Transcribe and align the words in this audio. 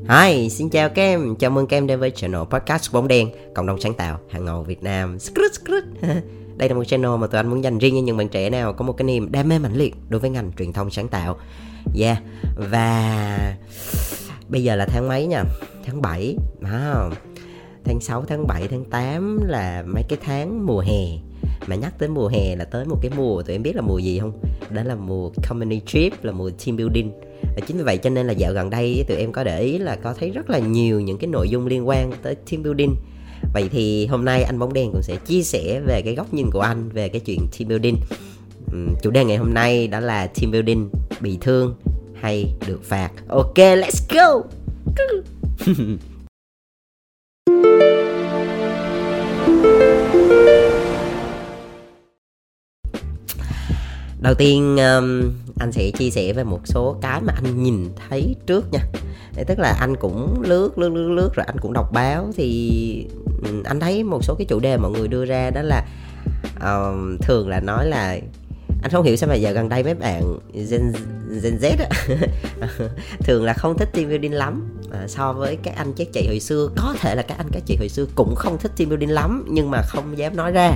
Hi, 0.00 0.50
xin 0.50 0.68
chào 0.68 0.88
các 0.88 1.02
em, 1.02 1.36
chào 1.36 1.50
mừng 1.50 1.66
các 1.66 1.76
em 1.76 1.86
đến 1.86 2.00
với 2.00 2.10
channel 2.10 2.40
podcast 2.50 2.92
bóng 2.92 3.08
đen, 3.08 3.30
cộng 3.54 3.66
đồng 3.66 3.80
sáng 3.80 3.94
tạo 3.94 4.18
hàng 4.30 4.44
ngầu 4.44 4.62
Việt 4.62 4.82
Nam. 4.82 5.18
Skrut, 5.18 5.52
skrut. 5.54 5.84
Đây 6.56 6.68
là 6.68 6.74
một 6.74 6.84
channel 6.84 7.10
mà 7.20 7.26
tụi 7.26 7.38
anh 7.38 7.50
muốn 7.50 7.64
dành 7.64 7.78
riêng 7.78 7.94
cho 7.94 8.00
những 8.00 8.16
bạn 8.16 8.28
trẻ 8.28 8.50
nào 8.50 8.72
có 8.72 8.84
một 8.84 8.92
cái 8.92 9.04
niềm 9.04 9.32
đam 9.32 9.48
mê 9.48 9.58
mãnh 9.58 9.76
liệt 9.76 9.94
đối 10.08 10.20
với 10.20 10.30
ngành 10.30 10.52
truyền 10.58 10.72
thông 10.72 10.90
sáng 10.90 11.08
tạo. 11.08 11.36
Yeah, 12.00 12.18
và 12.56 13.56
bây 14.48 14.62
giờ 14.62 14.76
là 14.76 14.86
tháng 14.86 15.08
mấy 15.08 15.26
nha? 15.26 15.44
Tháng 15.86 16.02
7. 16.02 16.36
Wow. 16.60 17.10
Tháng 17.84 18.00
6, 18.00 18.24
tháng 18.28 18.46
7, 18.46 18.68
tháng 18.68 18.84
8 18.84 19.38
là 19.48 19.84
mấy 19.86 20.02
cái 20.08 20.18
tháng 20.24 20.66
mùa 20.66 20.80
hè 20.80 21.18
mà 21.66 21.76
nhắc 21.76 21.94
tới 21.98 22.08
mùa 22.08 22.28
hè 22.28 22.56
là 22.56 22.64
tới 22.64 22.84
một 22.84 22.98
cái 23.02 23.10
mùa 23.16 23.42
tụi 23.42 23.54
em 23.54 23.62
biết 23.62 23.76
là 23.76 23.82
mùa 23.82 23.98
gì 23.98 24.18
không 24.18 24.32
đó 24.70 24.82
là 24.82 24.94
mùa 24.94 25.30
company 25.48 25.80
trip 25.86 26.24
là 26.24 26.32
mùa 26.32 26.50
team 26.50 26.76
building 26.76 27.12
và 27.56 27.60
chính 27.66 27.76
vì 27.76 27.82
vậy 27.82 27.98
cho 27.98 28.10
nên 28.10 28.26
là 28.26 28.32
dạo 28.32 28.52
gần 28.52 28.70
đây 28.70 29.04
tụi 29.08 29.16
em 29.16 29.32
có 29.32 29.44
để 29.44 29.60
ý 29.60 29.78
là 29.78 29.96
có 29.96 30.14
thấy 30.14 30.30
rất 30.30 30.50
là 30.50 30.58
nhiều 30.58 31.00
những 31.00 31.18
cái 31.18 31.28
nội 31.28 31.48
dung 31.48 31.66
liên 31.66 31.88
quan 31.88 32.12
tới 32.22 32.34
team 32.34 32.62
building. 32.62 32.96
Vậy 33.54 33.68
thì 33.72 34.06
hôm 34.06 34.24
nay 34.24 34.42
anh 34.42 34.58
bóng 34.58 34.72
đen 34.72 34.90
cũng 34.92 35.02
sẽ 35.02 35.16
chia 35.26 35.42
sẻ 35.42 35.80
về 35.86 36.02
cái 36.04 36.14
góc 36.14 36.34
nhìn 36.34 36.50
của 36.50 36.60
anh 36.60 36.88
về 36.88 37.08
cái 37.08 37.20
chuyện 37.20 37.38
team 37.58 37.68
building. 37.68 37.96
Chủ 39.02 39.10
đề 39.10 39.24
ngày 39.24 39.36
hôm 39.36 39.54
nay 39.54 39.86
đó 39.88 40.00
là 40.00 40.26
team 40.26 40.50
building 40.52 40.90
bị 41.20 41.38
thương 41.40 41.74
hay 42.20 42.54
được 42.66 42.84
phạt. 42.84 43.10
Ok, 43.28 43.56
let's 43.56 44.14
go! 44.14 44.42
đầu 54.22 54.34
tiên 54.34 54.76
um, 54.76 55.32
anh 55.58 55.72
sẽ 55.72 55.90
chia 55.90 56.10
sẻ 56.10 56.32
về 56.32 56.44
một 56.44 56.60
số 56.64 56.96
cái 57.02 57.20
mà 57.20 57.32
anh 57.36 57.62
nhìn 57.62 57.88
thấy 58.08 58.34
trước 58.46 58.72
nha. 58.72 58.80
Tức 59.46 59.58
là 59.58 59.76
anh 59.80 59.96
cũng 59.96 60.42
lướt 60.42 60.78
lướt 60.78 60.88
lướt 60.88 61.10
lướt 61.10 61.30
rồi 61.34 61.46
anh 61.46 61.56
cũng 61.60 61.72
đọc 61.72 61.92
báo. 61.92 62.30
Thì 62.36 63.06
um, 63.42 63.62
anh 63.62 63.80
thấy 63.80 64.04
một 64.04 64.24
số 64.24 64.34
cái 64.38 64.44
chủ 64.48 64.60
đề 64.60 64.76
mọi 64.76 64.90
người 64.90 65.08
đưa 65.08 65.24
ra 65.24 65.50
đó 65.50 65.62
là 65.62 65.84
um, 66.60 67.16
thường 67.18 67.48
là 67.48 67.60
nói 67.60 67.86
là 67.86 68.18
anh 68.82 68.90
không 68.90 69.04
hiểu 69.04 69.16
sao 69.16 69.28
mà 69.28 69.34
giờ 69.34 69.50
gần 69.50 69.68
đây 69.68 69.82
mấy 69.82 69.94
bạn 69.94 70.38
Gen, 70.54 70.92
Gen 71.42 71.58
Z 71.60 71.76
á 71.78 72.16
thường 73.18 73.44
là 73.44 73.52
không 73.52 73.78
thích 73.78 73.88
team 73.92 74.08
building 74.08 74.32
lắm. 74.32 74.78
À, 74.92 75.08
so 75.08 75.32
với 75.32 75.56
các 75.62 75.76
anh 75.76 75.92
các 75.96 76.06
chị 76.12 76.26
hồi 76.26 76.40
xưa 76.40 76.68
có 76.76 76.94
thể 77.00 77.14
là 77.14 77.22
các 77.22 77.38
anh 77.38 77.46
các 77.52 77.62
chị 77.66 77.76
hồi 77.78 77.88
xưa 77.88 78.06
cũng 78.14 78.34
không 78.34 78.58
thích 78.58 78.72
team 78.76 78.88
building 78.88 79.10
lắm 79.10 79.44
nhưng 79.50 79.70
mà 79.70 79.82
không 79.82 80.18
dám 80.18 80.36
nói 80.36 80.52
ra 80.52 80.72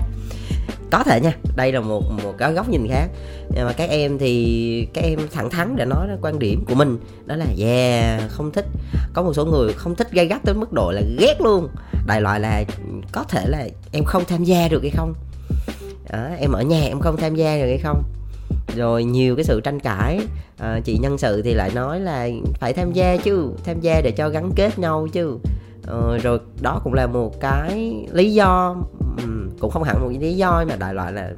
có 0.91 1.03
thể 1.03 1.21
nha 1.21 1.33
đây 1.57 1.73
là 1.73 1.81
một 1.81 2.03
một 2.25 2.35
cái 2.39 2.53
góc 2.53 2.69
nhìn 2.69 2.87
khác. 2.89 3.09
Nhưng 3.55 3.67
mà 3.67 3.73
các 3.73 3.91
em 3.91 4.19
thì 4.19 4.89
các 4.95 5.05
em 5.05 5.19
thẳng 5.33 5.51
thắn 5.51 5.77
để 5.77 5.85
nói 5.85 6.09
quan 6.23 6.39
điểm 6.39 6.65
của 6.69 6.75
mình. 6.75 6.99
Đó 7.27 7.37
là 7.37 7.47
yeah 7.59 8.21
không 8.31 8.53
thích. 8.53 8.67
Có 9.13 9.23
một 9.23 9.33
số 9.33 9.45
người 9.45 9.73
không 9.73 9.95
thích 9.95 10.13
gay 10.13 10.27
gắt 10.27 10.41
tới 10.45 10.55
mức 10.55 10.73
độ 10.73 10.91
là 10.91 11.03
ghét 11.19 11.41
luôn. 11.41 11.69
Đại 12.07 12.21
loại 12.21 12.41
là 12.41 12.65
có 13.13 13.25
thể 13.25 13.47
là 13.47 13.69
em 13.93 14.05
không 14.05 14.25
tham 14.29 14.45
gia 14.45 14.69
được 14.69 14.83
hay 14.83 14.91
không? 14.91 15.15
Đó, 16.13 16.29
em 16.39 16.53
ở 16.53 16.63
nhà 16.63 16.81
em 16.83 17.01
không 17.01 17.17
tham 17.17 17.35
gia 17.35 17.57
được 17.57 17.67
hay 17.67 17.79
không? 17.79 18.03
Rồi 18.77 19.05
nhiều 19.05 19.37
cái 19.37 19.45
sự 19.45 19.61
tranh 19.61 19.81
cãi. 19.81 20.21
À, 20.59 20.81
chị 20.85 20.99
nhân 20.99 21.19
sự 21.19 21.43
thì 21.43 21.55
lại 21.55 21.71
nói 21.75 22.01
là 22.01 22.29
phải 22.61 22.73
tham 22.73 22.93
gia 22.93 23.17
chứ 23.17 23.51
tham 23.65 23.81
gia 23.81 24.01
để 24.01 24.11
cho 24.11 24.29
gắn 24.29 24.51
kết 24.57 24.79
nhau 24.79 25.07
chứ. 25.13 25.39
Ờ, 25.87 26.19
rồi 26.19 26.39
đó 26.61 26.81
cũng 26.85 26.95
là 26.95 27.07
một 27.07 27.41
cái 27.41 27.95
lý 28.13 28.35
do 28.35 28.77
cũng 29.61 29.71
không 29.71 29.83
hẳn 29.83 30.01
một 30.01 30.11
lý 30.21 30.37
do 30.37 30.65
mà 30.69 30.77
đại 30.77 30.95
loại 30.95 31.13
là 31.13 31.31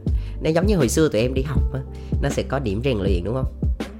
nó 0.42 0.50
giống 0.50 0.66
như 0.66 0.77
hồi 0.77 0.88
xưa 0.88 1.08
tụi 1.08 1.22
em 1.22 1.34
đi 1.34 1.42
học 1.42 1.62
á, 1.72 1.80
nó 2.22 2.28
sẽ 2.28 2.42
có 2.42 2.58
điểm 2.58 2.80
rèn 2.84 2.98
luyện, 2.98 3.24
đúng 3.24 3.34
không? 3.34 3.55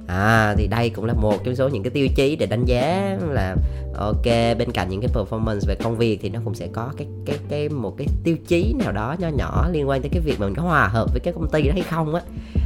À 0.07 0.55
thì 0.59 0.67
đây 0.67 0.91
cũng 0.91 1.05
là 1.05 1.15
một 1.15 1.45
trong 1.45 1.55
số 1.57 1.69
những 1.69 1.83
cái 1.83 1.91
tiêu 1.91 2.09
chí 2.17 2.37
để 2.37 2.47
đánh 2.47 2.65
giá 2.65 3.17
là, 3.31 3.57
ok, 3.95 4.25
bên 4.59 4.73
cạnh 4.75 4.89
những 4.89 5.01
cái 5.01 5.11
performance 5.15 5.61
về 5.67 5.75
công 5.75 5.97
việc 5.97 6.19
thì 6.23 6.29
nó 6.29 6.41
cũng 6.45 6.55
sẽ 6.55 6.69
có 6.73 6.93
cái 6.97 7.07
cái 7.27 7.37
cái 7.49 7.69
một 7.69 7.95
cái 7.99 8.07
tiêu 8.25 8.37
chí 8.47 8.75
nào 8.79 8.93
đó 8.93 9.17
nho 9.19 9.29
nhỏ 9.29 9.69
liên 9.73 9.89
quan 9.89 10.03
tới 10.03 10.11
cái 10.13 10.21
việc 10.21 10.41
mà 10.41 10.47
mình 10.47 10.55
có 10.55 10.63
hòa 10.63 10.89
hợp 10.89 11.07
với 11.13 11.21
cái 11.21 11.35
công 11.35 11.51
ty 11.51 11.63
đó 11.63 11.73
hay 11.73 11.83
không 11.83 12.15
á, 12.15 12.23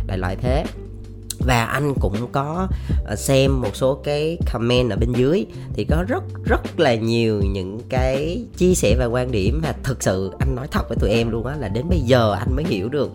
đại 0.07 0.19
loại 0.19 0.37
thế 0.37 0.65
và 1.47 1.65
anh 1.65 1.95
cũng 2.01 2.33
có 2.33 2.69
ờ, 3.05 3.17
xem 3.17 3.61
một 3.61 3.77
số 3.77 3.95
cái 4.05 4.39
comment 4.53 4.91
ở 4.91 4.97
bên 4.97 5.13
dưới. 5.13 5.47
Thì 5.75 5.85
có 5.85 6.05
rất 6.09 6.23
rất 6.45 6.81
là 6.81 6.95
nhiều 6.95 7.43
những 7.53 7.81
cái 7.89 8.45
chia 8.57 8.75
sẻ 8.75 8.97
và 8.99 9.07
quan 9.07 9.31
điểm. 9.31 9.61
Mà 9.63 9.73
thực 9.83 10.03
sự 10.03 10.33
anh 10.39 10.55
nói 10.55 10.69
thật 10.71 10.89
với 10.89 10.99
tụi 11.01 11.11
em 11.11 11.31
luôn 11.31 11.47
á, 11.47 11.57
là 11.57 11.69
đến 11.69 11.89
bây 11.89 12.01
giờ 12.01 12.33
anh 12.39 12.57
mới 12.57 12.65
hiểu 12.65 12.89
được. 12.89 13.11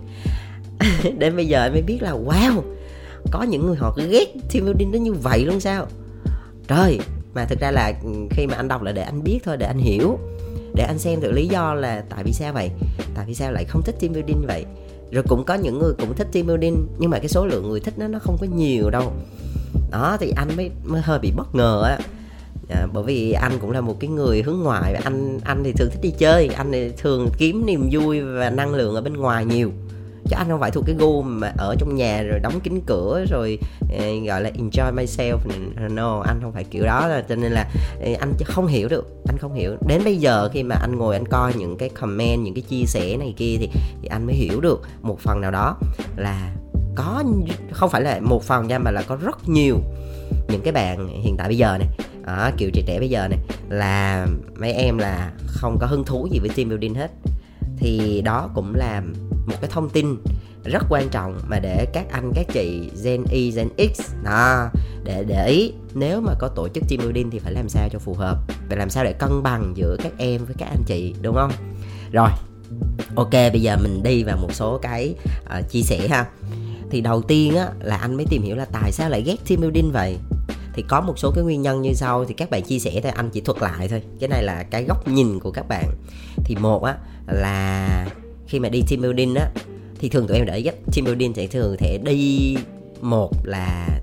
Đến 1.18 1.36
bây 1.36 1.48
giờ 1.48 1.62
anh 1.62 1.72
mới 1.72 1.82
biết 1.82 1.98
là, 2.02 2.12
wow, 2.12 2.62
có 3.32 3.44
những 3.44 3.68
người 3.68 3.76
họ 3.76 3.98
ghét 4.10 4.26
team 4.54 4.66
building 4.66 4.92
đến 4.92 5.04
như 5.04 5.14
vậy 5.14 5.46
luôn 5.46 5.60
sao? 5.60 5.88
Trời, 6.68 7.00
mà 7.34 7.46
thực 7.46 7.60
ra 7.60 7.72
là 7.72 7.94
ừ, 8.04 8.10
khi 8.30 8.48
mà 8.48 8.56
anh 8.56 8.68
đọc 8.68 8.82
là 8.82 8.92
để 8.92 9.02
anh 9.02 9.24
biết 9.24 9.40
thôi, 9.44 9.58
để 9.58 9.66
anh 9.66 9.78
hiểu, 9.78 10.20
để 10.76 10.84
anh 10.84 11.00
xem 11.00 11.22
thử 11.22 11.32
lý 11.32 11.48
do 11.48 11.74
là 11.74 12.04
tại 12.10 12.24
vì 12.24 12.32
sao 12.32 12.54
vậy? 12.54 12.72
Tại 13.16 13.26
vì 13.28 13.34
sao 13.34 13.52
lại 13.52 13.66
không 13.66 13.82
thích 13.82 13.96
team 14.00 14.14
building 14.14 14.46
vậy? 14.48 14.66
Rồi 15.12 15.24
cũng 15.28 15.44
có 15.44 15.54
những 15.54 15.80
người 15.80 15.94
cũng 16.00 16.16
thích 16.16 16.28
team 16.34 16.48
building 16.48 16.88
nhưng 16.98 17.10
mà 17.10 17.20
cái 17.20 17.28
số 17.28 17.46
lượng 17.46 17.70
người 17.70 17.80
thích 17.80 17.94
nó 17.98 18.08
nó 18.08 18.20
không 18.20 18.38
có 18.42 18.48
nhiều 18.56 18.90
đâu. 18.90 19.12
Đó 19.92 20.18
thì 20.20 20.34
anh 20.36 20.48
mới 20.58 20.72
mới 20.86 21.02
hơi 21.02 21.20
bị 21.20 21.32
bất 21.36 21.56
ngờ 21.56 21.82
á. 21.84 22.00
À, 22.70 22.88
bởi 22.94 23.04
vì 23.04 23.32
anh 23.32 23.52
cũng 23.62 23.72
là 23.72 23.82
một 23.82 24.00
cái 24.00 24.10
người 24.10 24.42
hướng 24.42 24.60
ngoại 24.60 24.94
anh 24.94 25.40
anh 25.44 25.64
thì 25.64 25.72
thường 25.72 25.90
thích 25.92 26.00
đi 26.02 26.12
chơi 26.18 26.48
anh 26.48 26.72
thì 26.72 26.92
thường 26.98 27.30
kiếm 27.38 27.66
niềm 27.66 27.90
vui 27.92 28.22
và 28.22 28.50
năng 28.50 28.76
lượng 28.76 28.96
ở 28.96 29.02
bên 29.02 29.14
ngoài 29.14 29.46
nhiều 29.46 29.72
chứ 30.30 30.36
anh 30.36 30.48
không 30.50 30.60
phải 30.60 30.72
thuộc 30.72 30.84
cái 30.88 30.96
gu 31.00 31.22
mà 31.22 31.54
ở 31.58 31.76
trong 31.80 31.96
nhà 31.96 32.24
rồi 32.24 32.40
đóng 32.40 32.60
kín 32.60 32.82
cửa 32.86 33.26
rồi 33.30 33.60
ờ, 34.00 34.06
gọi 34.28 34.42
là 34.42 34.50
enjoy 34.50 34.94
myself. 34.96 35.38
No 35.90 36.20
anh 36.20 36.40
không 36.42 36.52
phải 36.52 36.64
kiểu 36.64 36.84
đó. 36.86 37.10
Cho 37.30 37.36
nên 37.36 37.52
là 37.52 37.70
ờ, 38.02 38.10
anh 38.20 38.34
không 38.46 38.68
hiểu 38.68 38.90
được 38.90 39.24
anh 39.28 39.38
không 39.38 39.54
hiểu. 39.54 39.72
Đến 39.88 40.02
bây 40.04 40.18
giờ 40.18 40.50
khi 40.54 40.64
mà 40.64 40.76
anh 40.76 40.98
ngồi 40.98 41.16
anh 41.16 41.26
coi 41.26 41.54
những 41.54 41.78
cái 41.78 41.90
comment 41.90 42.44
những 42.44 42.54
cái 42.54 42.62
chia 42.62 42.84
sẻ 42.86 43.18
này 43.18 43.34
kia 43.38 43.56
thì, 43.60 43.70
thì 44.02 44.08
anh 44.08 44.26
mới 44.26 44.36
hiểu 44.36 44.62
được 44.62 44.82
một 45.02 45.20
phần 45.20 45.42
nào 45.42 45.52
đó 45.52 45.78
là 46.16 46.52
có 46.96 47.24
không 47.72 47.90
phải 47.90 48.02
là 48.02 48.20
một 48.20 48.44
phần 48.44 48.68
nha 48.68 48.80
mà 48.80 48.92
là 48.92 49.02
có 49.08 49.16
rất 49.16 49.50
nhiều 49.50 49.78
những 50.50 50.62
cái 50.64 50.74
bạn 50.74 51.08
hiện 51.08 51.36
tại 51.38 51.48
bây 51.48 51.58
giờ 51.58 51.78
này 51.78 51.88
à, 52.26 52.52
kiểu 52.58 52.70
trẻ 52.74 52.82
trẻ 52.88 53.00
bây 53.00 53.10
giờ 53.10 53.28
này 53.28 53.40
là 53.70 54.28
mấy 54.56 54.74
em 54.74 54.98
là 54.98 55.32
không 55.48 55.78
có 55.82 55.88
hứng 55.88 56.04
thú 56.06 56.28
gì 56.32 56.40
với 56.40 56.50
team 56.50 56.70
building 56.70 56.96
hết 56.96 57.12
thì 57.78 58.22
đó 58.22 58.50
cũng 58.56 58.76
là 58.76 59.02
một 59.46 59.56
cái 59.62 59.70
thông 59.74 59.90
tin 59.90 60.18
rất 60.66 60.84
quan 60.90 61.10
trọng 61.10 61.40
mà 61.48 61.60
để 61.60 61.86
các 61.94 62.06
anh 62.12 62.32
các 62.36 62.46
chị 62.54 62.92
Gen 63.04 63.24
Y, 63.32 63.52
Gen 63.52 63.68
X 63.78 64.02
đó 64.24 64.70
để 65.04 65.24
để 65.28 65.48
ý 65.48 65.74
nếu 65.94 66.22
mà 66.22 66.34
có 66.40 66.48
tổ 66.48 66.68
chức 66.68 66.84
team 66.90 67.02
building 67.02 67.30
thì 67.30 67.40
phải 67.40 67.54
làm 67.54 67.70
sao 67.70 67.90
cho 67.92 68.00
phù 68.00 68.14
hợp 68.14 68.38
và 68.70 68.76
làm 68.76 68.90
sao 68.90 69.04
để 69.04 69.14
cân 69.14 69.44
bằng 69.44 69.74
giữa 69.76 69.98
các 70.04 70.12
em 70.18 70.46
với 70.46 70.56
các 70.58 70.66
anh 70.70 70.84
chị 70.86 71.16
đúng 71.22 71.36
không? 71.36 71.52
Rồi, 72.12 72.30
ok 73.16 73.32
bây 73.32 73.62
giờ 73.62 73.78
mình 73.84 74.04
đi 74.04 74.24
vào 74.24 74.38
một 74.38 74.54
số 74.54 74.78
cái 74.82 75.16
uh, 75.60 75.70
chia 75.70 75.82
sẻ 75.82 76.08
ha. 76.08 76.26
Thì 76.90 77.02
đầu 77.02 77.22
tiên 77.22 77.56
á 77.56 77.68
là 77.80 77.98
anh 77.98 78.16
mới 78.16 78.26
tìm 78.30 78.42
hiểu 78.42 78.56
là 78.56 78.66
tại 78.66 78.92
sao 78.92 79.10
lại 79.10 79.22
ghét 79.22 79.36
team 79.48 79.62
building 79.62 79.92
vậy 79.92 80.18
thì 80.78 80.84
có 80.88 81.02
một 81.02 81.20
số 81.20 81.32
cái 81.36 81.44
nguyên 81.44 81.62
nhân 81.62 81.82
như 81.82 81.94
sau, 81.94 82.26
thì 82.26 82.34
các 82.34 82.50
bạn 82.50 82.64
chia 82.64 82.80
sẻ 82.80 83.00
thôi, 83.04 83.12
anh 83.12 83.30
chỉ 83.30 83.42
thuật 83.42 83.62
lại 83.62 83.88
thôi. 83.88 84.02
Cái 84.20 84.30
này 84.30 84.44
là 84.44 84.64
cái 84.64 84.84
góc 84.84 85.08
nhìn 85.08 85.40
của 85.40 85.52
các 85.52 85.68
bạn. 85.68 85.92
Thì 86.44 86.56
một 86.56 86.84
á, 86.84 86.96
là 87.28 88.08
khi 88.48 88.60
mà 88.60 88.70
đi 88.70 88.84
team 88.90 89.02
building 89.02 89.36
á, 89.36 89.50
thì 90.00 90.10
thường 90.10 90.28
tụi 90.28 90.38
em 90.38 90.46
để 90.46 90.58
ý 90.58 90.64
team 90.64 91.06
building 91.06 91.34
thì 91.34 91.48
thường 91.48 91.76
thể 91.80 91.98
đi 92.04 92.56
một 93.02 93.32
là, 93.44 94.00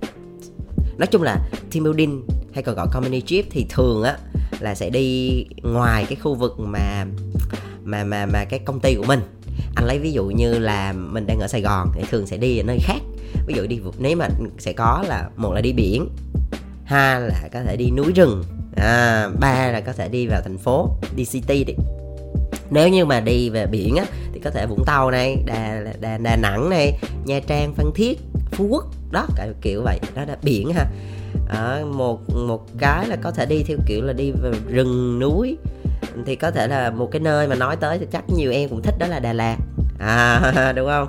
nói 0.99 1.07
chung 1.07 1.23
là 1.23 1.49
team 1.73 1.85
building 1.85 2.27
hay 2.55 2.63
còn 2.63 2.75
gọi 2.75 2.87
company 2.93 3.21
trip 3.21 3.47
thì 3.51 3.67
thường 3.69 4.03
á, 4.03 4.19
là 4.61 4.75
sẽ 4.75 4.91
đi 4.91 5.45
ngoài 5.63 6.07
cái 6.09 6.17
khu 6.23 6.35
vực 6.35 6.61
mà 6.61 7.07
mà 7.85 8.05
mà 8.05 8.27
mà 8.27 8.45
cái 8.45 8.59
công 8.59 8.81
ty 8.81 8.95
của 8.95 9.05
mình. 9.07 9.21
Anh 9.75 9.87
lấy 9.87 9.99
ví 9.99 10.13
dụ 10.13 10.25
như 10.25 10.59
là 10.59 10.93
mình 10.93 11.27
đang 11.27 11.39
ở 11.39 11.49
sài 11.49 11.61
gòn 11.61 11.89
thì 11.95 12.03
thường 12.11 12.27
sẽ 12.27 12.37
đi 12.37 12.59
ở 12.59 12.63
nơi 12.63 12.79
khác. 12.83 12.99
Ví 13.47 13.55
dụ 13.55 13.67
đi, 13.67 13.81
nếu 13.99 14.17
mà 14.17 14.29
sẽ 14.59 14.73
có 14.73 15.05
là 15.09 15.29
một 15.37 15.53
là 15.53 15.61
đi 15.61 15.73
biển 15.73 16.09
hai 16.85 17.21
là 17.21 17.49
có 17.53 17.63
thể 17.63 17.77
đi 17.77 17.91
núi 17.91 18.13
rừng. 18.13 18.45
À, 18.77 19.29
ba 19.41 19.71
là 19.73 19.81
có 19.81 19.93
thể 19.93 20.09
đi 20.09 20.27
vào 20.27 20.41
thành 20.43 20.59
phố 20.59 20.91
đi 21.17 21.25
city 21.25 21.65
đi. 21.65 21.75
Nếu 22.71 22.89
như 22.89 23.05
mà 23.05 23.21
đi 23.21 23.51
về 23.51 23.67
biển 23.67 23.97
á 23.97 24.05
thì 24.33 24.41
có 24.41 24.51
thể 24.51 24.67
vũng 24.67 24.85
tàu 24.87 25.11
này 25.11 25.37
đà, 25.47 25.81
đà, 26.01 26.19
đà 26.19 26.37
nẵng 26.37 26.71
này 26.71 26.99
nha 27.25 27.41
trang 27.47 27.75
phan 27.75 27.87
thiết 27.95 28.21
phú 28.51 28.67
quốc 28.71 28.85
đó 29.11 29.27
kiểu 29.63 29.83
vậy. 29.83 30.01
Đó 30.15 30.23
là 30.29 30.37
biển 30.43 30.73
ha. 30.73 30.87
À, 31.49 31.81
một 31.93 32.35
một 32.35 32.67
cái 32.79 33.07
là 33.07 33.17
có 33.17 33.31
thể 33.31 33.47
đi 33.47 33.63
theo 33.69 33.77
kiểu 33.87 34.05
là 34.05 34.13
đi 34.13 34.31
về 34.31 34.51
rừng 34.69 35.19
núi. 35.19 35.57
Thì 36.27 36.37
có 36.37 36.51
thể 36.51 36.69
là 36.69 36.91
một 36.91 37.09
cái 37.13 37.21
nơi 37.21 37.49
mà 37.49 37.55
nói 37.55 37.77
tới 37.77 37.99
thì 37.99 38.07
chắc 38.13 38.25
nhiều 38.31 38.53
em 38.53 38.69
cũng 38.69 38.83
thích 38.83 38.95
đó 38.99 39.07
là 39.07 39.19
đà 39.19 39.33
lạt. 39.33 39.57
À 39.99 40.73
đúng 40.77 40.89
không? 40.89 41.09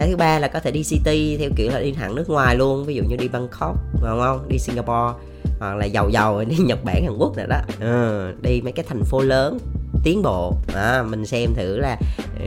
Cái 0.00 0.08
thứ 0.08 0.16
ba 0.16 0.38
là 0.38 0.48
có 0.48 0.60
thể 0.60 0.70
đi 0.70 0.82
city 0.82 1.36
theo 1.36 1.50
kiểu 1.56 1.70
là 1.70 1.80
đi 1.80 1.92
thẳng 1.92 2.14
nước 2.14 2.28
ngoài 2.28 2.56
luôn 2.56 2.84
ví 2.84 2.94
dụ 2.94 3.02
như 3.08 3.16
đi 3.16 3.28
bangkok 3.28 3.76
đúng 3.92 4.20
không? 4.20 4.48
Đi 4.48 4.58
singapore 4.58 5.12
hoặc 5.58 5.74
là 5.74 5.84
giàu 5.84 6.10
giàu 6.10 6.44
đi 6.48 6.56
nhật 6.56 6.84
bản 6.84 7.04
hàn 7.04 7.16
quốc 7.18 7.36
rồi 7.36 7.46
đó. 7.46 7.56
Ừ, 7.80 8.32
đi 8.42 8.60
mấy 8.60 8.72
cái 8.72 8.84
thành 8.88 9.04
phố 9.04 9.20
lớn 9.20 9.58
tiến 10.04 10.22
bộ. 10.22 10.54
À, 10.74 11.02
mình 11.02 11.26
xem 11.26 11.54
thử 11.54 11.78
là 11.78 11.96
ừ, 12.40 12.46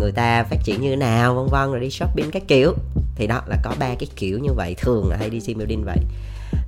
người 0.00 0.12
ta 0.12 0.44
phát 0.44 0.56
triển 0.64 0.80
như 0.80 0.90
thế 0.90 0.96
nào 0.96 1.34
vân 1.34 1.46
vân 1.46 1.70
rồi 1.70 1.80
đi 1.80 1.90
shopping 1.90 2.30
các 2.30 2.42
kiểu. 2.48 2.74
Thì 3.14 3.26
đó 3.26 3.40
là 3.46 3.56
có 3.62 3.74
ba 3.78 3.94
cái 3.98 4.08
kiểu 4.16 4.38
như 4.38 4.52
vậy. 4.52 4.74
Thường 4.78 5.10
là 5.10 5.16
hay 5.16 5.30
đi 5.30 5.40
team 5.46 5.58
building 5.58 5.84
vậy. 5.84 5.98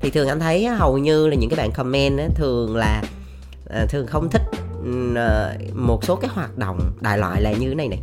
Thì 0.00 0.10
thường 0.10 0.28
anh 0.28 0.40
thấy 0.40 0.66
hầu 0.66 0.98
như 0.98 1.26
là 1.26 1.36
những 1.36 1.50
cái 1.50 1.56
bạn 1.56 1.72
comment 1.72 2.20
thường 2.34 2.76
là 2.76 3.02
à, 3.70 3.86
thường 3.88 4.06
không 4.06 4.28
thích 4.30 4.42
ừ, 4.84 5.14
ờ, 5.16 5.54
một 5.74 6.04
số 6.04 6.16
cái 6.16 6.30
hoạt 6.34 6.58
động 6.58 6.78
đại 7.00 7.18
loại 7.18 7.42
là 7.42 7.52
như 7.52 7.68
thế 7.68 7.74
này 7.74 7.88
này 7.88 8.00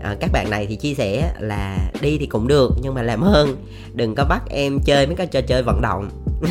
à, 0.00 0.16
các 0.20 0.32
bạn 0.32 0.50
này 0.50 0.66
thì 0.66 0.76
chia 0.76 0.94
sẻ 0.94 1.32
là 1.40 1.78
đi 2.00 2.18
thì 2.18 2.26
cũng 2.26 2.48
được 2.48 2.72
nhưng 2.82 2.94
mà 2.94 3.02
làm 3.02 3.22
hơn. 3.22 3.56
Đừng 3.94 4.14
có 4.14 4.24
bắt 4.24 4.42
em 4.50 4.80
chơi 4.80 5.06
mấy 5.06 5.16
cái 5.16 5.26
trò 5.26 5.40
chơi 5.40 5.62
vận 5.62 5.80
động. 5.80 6.10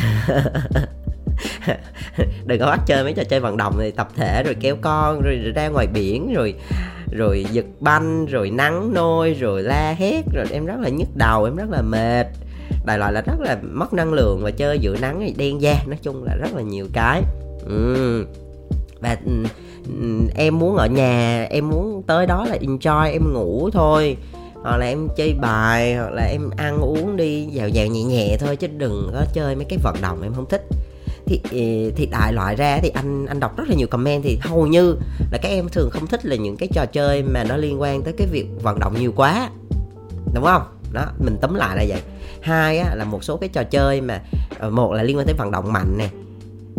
Đừng 2.44 2.60
có 2.60 2.66
bắt 2.66 2.80
chơi 2.86 3.04
mấy 3.04 3.12
trò 3.12 3.24
chơi 3.24 3.40
vận 3.40 3.56
động 3.56 3.76
thì 3.78 3.90
tập 3.90 4.08
thể 4.16 4.42
rồi 4.42 4.56
kéo 4.60 4.76
con 4.80 5.20
rồi, 5.20 5.36
rồi 5.42 5.52
ra 5.52 5.68
ngoài 5.68 5.86
biển 5.86 6.34
rồi 6.34 6.54
rồi 7.10 7.46
giật 7.52 7.64
banh 7.80 8.26
rồi 8.26 8.50
nắng 8.50 8.94
nôi 8.94 9.34
rồi 9.34 9.62
la 9.62 9.94
hét 9.98 10.24
rồi 10.34 10.46
em 10.50 10.66
rất 10.66 10.80
là 10.80 10.88
nhức 10.88 11.08
đầu 11.16 11.44
em 11.44 11.56
rất 11.56 11.70
là 11.70 11.82
mệt. 11.82 12.26
Đại 12.86 12.98
loại 12.98 13.12
là 13.12 13.20
rất 13.20 13.40
là 13.40 13.58
mất 13.62 13.92
năng 13.92 14.12
lượng 14.12 14.40
và 14.42 14.50
chơi 14.50 14.78
giữa 14.78 14.96
nắng 15.00 15.20
thì 15.20 15.34
đen 15.36 15.60
da 15.60 15.76
nói 15.86 15.98
chung 16.02 16.24
là 16.24 16.34
rất 16.34 16.54
là 16.54 16.62
nhiều 16.62 16.86
cái. 16.92 17.22
Ừ. 17.66 18.26
và 19.00 19.16
ừ, 19.26 19.32
em 20.34 20.58
muốn 20.58 20.76
ở 20.76 20.86
nhà 20.86 21.46
em 21.50 21.68
muốn 21.68 22.02
tới 22.06 22.26
đó 22.26 22.46
là 22.50 22.56
enjoy 22.60 23.12
em 23.12 23.32
ngủ 23.32 23.70
thôi. 23.72 24.16
Hoặc 24.54 24.76
là 24.76 24.86
em 24.86 25.08
chơi 25.16 25.34
bài 25.40 25.94
hoặc 25.94 26.10
là 26.10 26.22
em 26.22 26.50
ăn 26.56 26.80
uống 26.80 27.16
đi 27.16 27.46
dạo 27.52 27.68
dạo 27.68 27.86
nhẹ 27.86 28.02
nhẹ 28.02 28.36
thôi 28.40 28.56
chứ 28.56 28.66
đừng 28.66 29.10
có 29.12 29.24
chơi 29.32 29.56
mấy 29.56 29.64
cái 29.64 29.78
vận 29.82 29.96
động 30.02 30.22
em 30.22 30.34
không 30.34 30.46
thích. 30.48 30.62
Thì 31.26 31.40
thì 31.96 32.06
đại 32.06 32.32
loại 32.32 32.56
ra 32.56 32.78
thì 32.82 32.88
anh 32.88 33.26
anh 33.26 33.40
đọc 33.40 33.56
rất 33.56 33.68
là 33.68 33.74
nhiều 33.74 33.86
comment 33.86 34.22
thì 34.24 34.38
hầu 34.42 34.66
như 34.66 34.96
là 35.32 35.38
các 35.42 35.48
em 35.48 35.68
thường 35.68 35.90
không 35.90 36.06
thích 36.06 36.26
là 36.26 36.36
những 36.36 36.56
cái 36.56 36.68
trò 36.72 36.86
chơi 36.86 37.22
mà 37.22 37.44
nó 37.44 37.56
liên 37.56 37.80
quan 37.80 38.02
tới 38.02 38.14
cái 38.18 38.26
việc 38.30 38.46
vận 38.62 38.78
động 38.78 38.94
nhiều 38.98 39.12
quá. 39.16 39.50
Đúng 40.34 40.44
không? 40.44 40.62
Đó 40.92 41.04
mình 41.18 41.36
tóm 41.40 41.54
lại 41.54 41.76
là 41.76 41.84
vậy. 41.88 42.02
Hai 42.40 42.78
á, 42.78 42.94
là 42.94 43.04
một 43.04 43.24
số 43.24 43.36
cái 43.36 43.48
trò 43.48 43.62
chơi 43.62 44.00
mà 44.00 44.20
ờ, 44.58 44.70
một 44.70 44.92
là 44.92 45.02
liên 45.02 45.16
quan 45.16 45.26
tới 45.26 45.34
vận 45.38 45.50
động 45.50 45.72
mạnh 45.72 45.98
nè. 45.98 46.08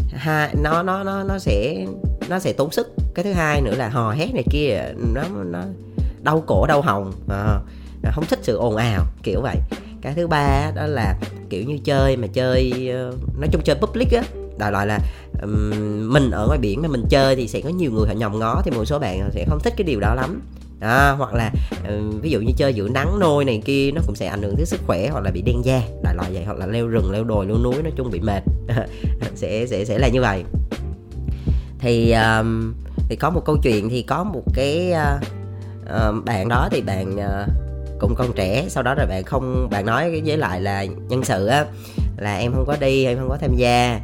Hai 0.09 0.55
nó 0.63 0.83
nó 0.83 1.03
nó 1.03 1.23
nó 1.23 1.39
sẽ 1.39 1.85
nó 2.29 2.39
sẽ 2.39 2.53
tốn 2.53 2.71
sức. 2.71 2.87
Cái 3.13 3.23
thứ 3.23 3.31
hai 3.31 3.61
nữa 3.61 3.75
là 3.75 3.89
hò 3.89 4.11
hét 4.11 4.33
này 4.33 4.43
kia 4.51 4.81
nó 5.13 5.23
nó 5.45 5.63
đau 6.23 6.43
cổ 6.47 6.65
đau 6.67 6.81
hồng 6.81 7.11
à, 7.29 7.59
ờ, 8.03 8.11
không 8.11 8.25
thích 8.25 8.39
sự 8.41 8.57
ồn 8.57 8.75
ào 8.75 9.05
kiểu 9.23 9.41
vậy. 9.41 9.57
Cái 10.01 10.13
thứ 10.13 10.27
ba 10.27 10.71
đó 10.75 10.87
là 10.87 11.15
kiểu 11.49 11.63
như 11.63 11.77
chơi 11.83 12.17
mà 12.17 12.27
chơi 12.27 12.89
ờ, 12.93 13.13
nói 13.39 13.49
chung 13.51 13.61
chơi 13.61 13.75
public 13.75 14.11
á 14.11 14.23
đại 14.57 14.71
loại 14.71 14.87
là 14.87 14.99
um, 15.41 16.13
mình 16.13 16.31
ở 16.31 16.47
ngoài 16.47 16.59
biển 16.59 16.81
mà 16.81 16.87
mình 16.87 17.03
chơi 17.09 17.35
thì 17.35 17.47
sẽ 17.47 17.61
có 17.61 17.69
nhiều 17.69 17.91
người 17.91 18.07
họ 18.07 18.13
nhòm 18.13 18.39
ngó 18.39 18.61
thì 18.65 18.71
một 18.71 18.85
số 18.85 18.99
bạn 18.99 19.29
sẽ 19.31 19.45
không 19.49 19.59
thích 19.63 19.73
cái 19.77 19.85
điều 19.85 19.99
đó 19.99 20.13
lắm. 20.15 20.41
À, 20.79 21.11
hoặc 21.11 21.33
là 21.33 21.51
ờ, 21.87 22.01
ví 22.21 22.29
dụ 22.29 22.39
như 22.39 22.53
chơi 22.57 22.73
giữa 22.73 22.89
nắng 22.89 23.19
nôi 23.19 23.45
này 23.45 23.61
kia 23.65 23.91
nó 23.91 24.01
cũng 24.05 24.15
sẽ 24.15 24.27
ảnh 24.27 24.41
hưởng 24.41 24.55
tới 24.55 24.65
sức 24.65 24.79
khỏe 24.87 25.09
hoặc 25.09 25.23
là 25.23 25.31
bị 25.31 25.41
đen 25.41 25.61
da 25.63 25.81
đại 26.03 26.15
loại 26.15 26.31
vậy 26.33 26.43
hoặc 26.45 26.57
là 26.57 26.67
leo 26.67 26.87
rừng 26.87 27.11
leo 27.11 27.23
đồi 27.23 27.45
leo 27.45 27.57
núi 27.57 27.83
nói 27.83 27.91
chung 27.95 28.11
bị 28.11 28.19
mệt. 28.19 28.43
Sẽ 29.35 29.65
sẽ 29.67 29.85
sẽ 29.85 29.97
là 29.97 30.07
như 30.07 30.21
vậy 30.21 30.43
thì 31.79 32.11
um, 32.11 32.73
thì 33.09 33.15
có 33.15 33.29
một 33.29 33.41
câu 33.45 33.57
chuyện 33.63 33.89
thì 33.89 34.01
có 34.01 34.23
một 34.23 34.43
cái 34.53 34.93
uh, 34.93 35.23
um, 35.89 36.25
bạn 36.25 36.49
đó 36.49 36.67
thì 36.71 36.81
bạn 36.81 37.15
uh, 37.15 37.49
cũng 37.99 38.15
con 38.15 38.33
trẻ 38.35 38.65
sau 38.69 38.83
đó 38.83 38.95
rồi 38.95 39.07
bạn 39.07 39.23
không 39.23 39.67
bạn 39.71 39.85
nói 39.85 40.21
với 40.21 40.37
lại 40.37 40.61
là 40.61 40.85
nhân 40.85 41.23
sự 41.23 41.47
á 41.47 41.65
là 42.17 42.37
em 42.37 42.53
không 42.53 42.65
có 42.67 42.77
đi 42.79 43.05
em 43.05 43.17
không 43.17 43.29
có 43.29 43.37
tham 43.37 43.55
gia 43.55 43.99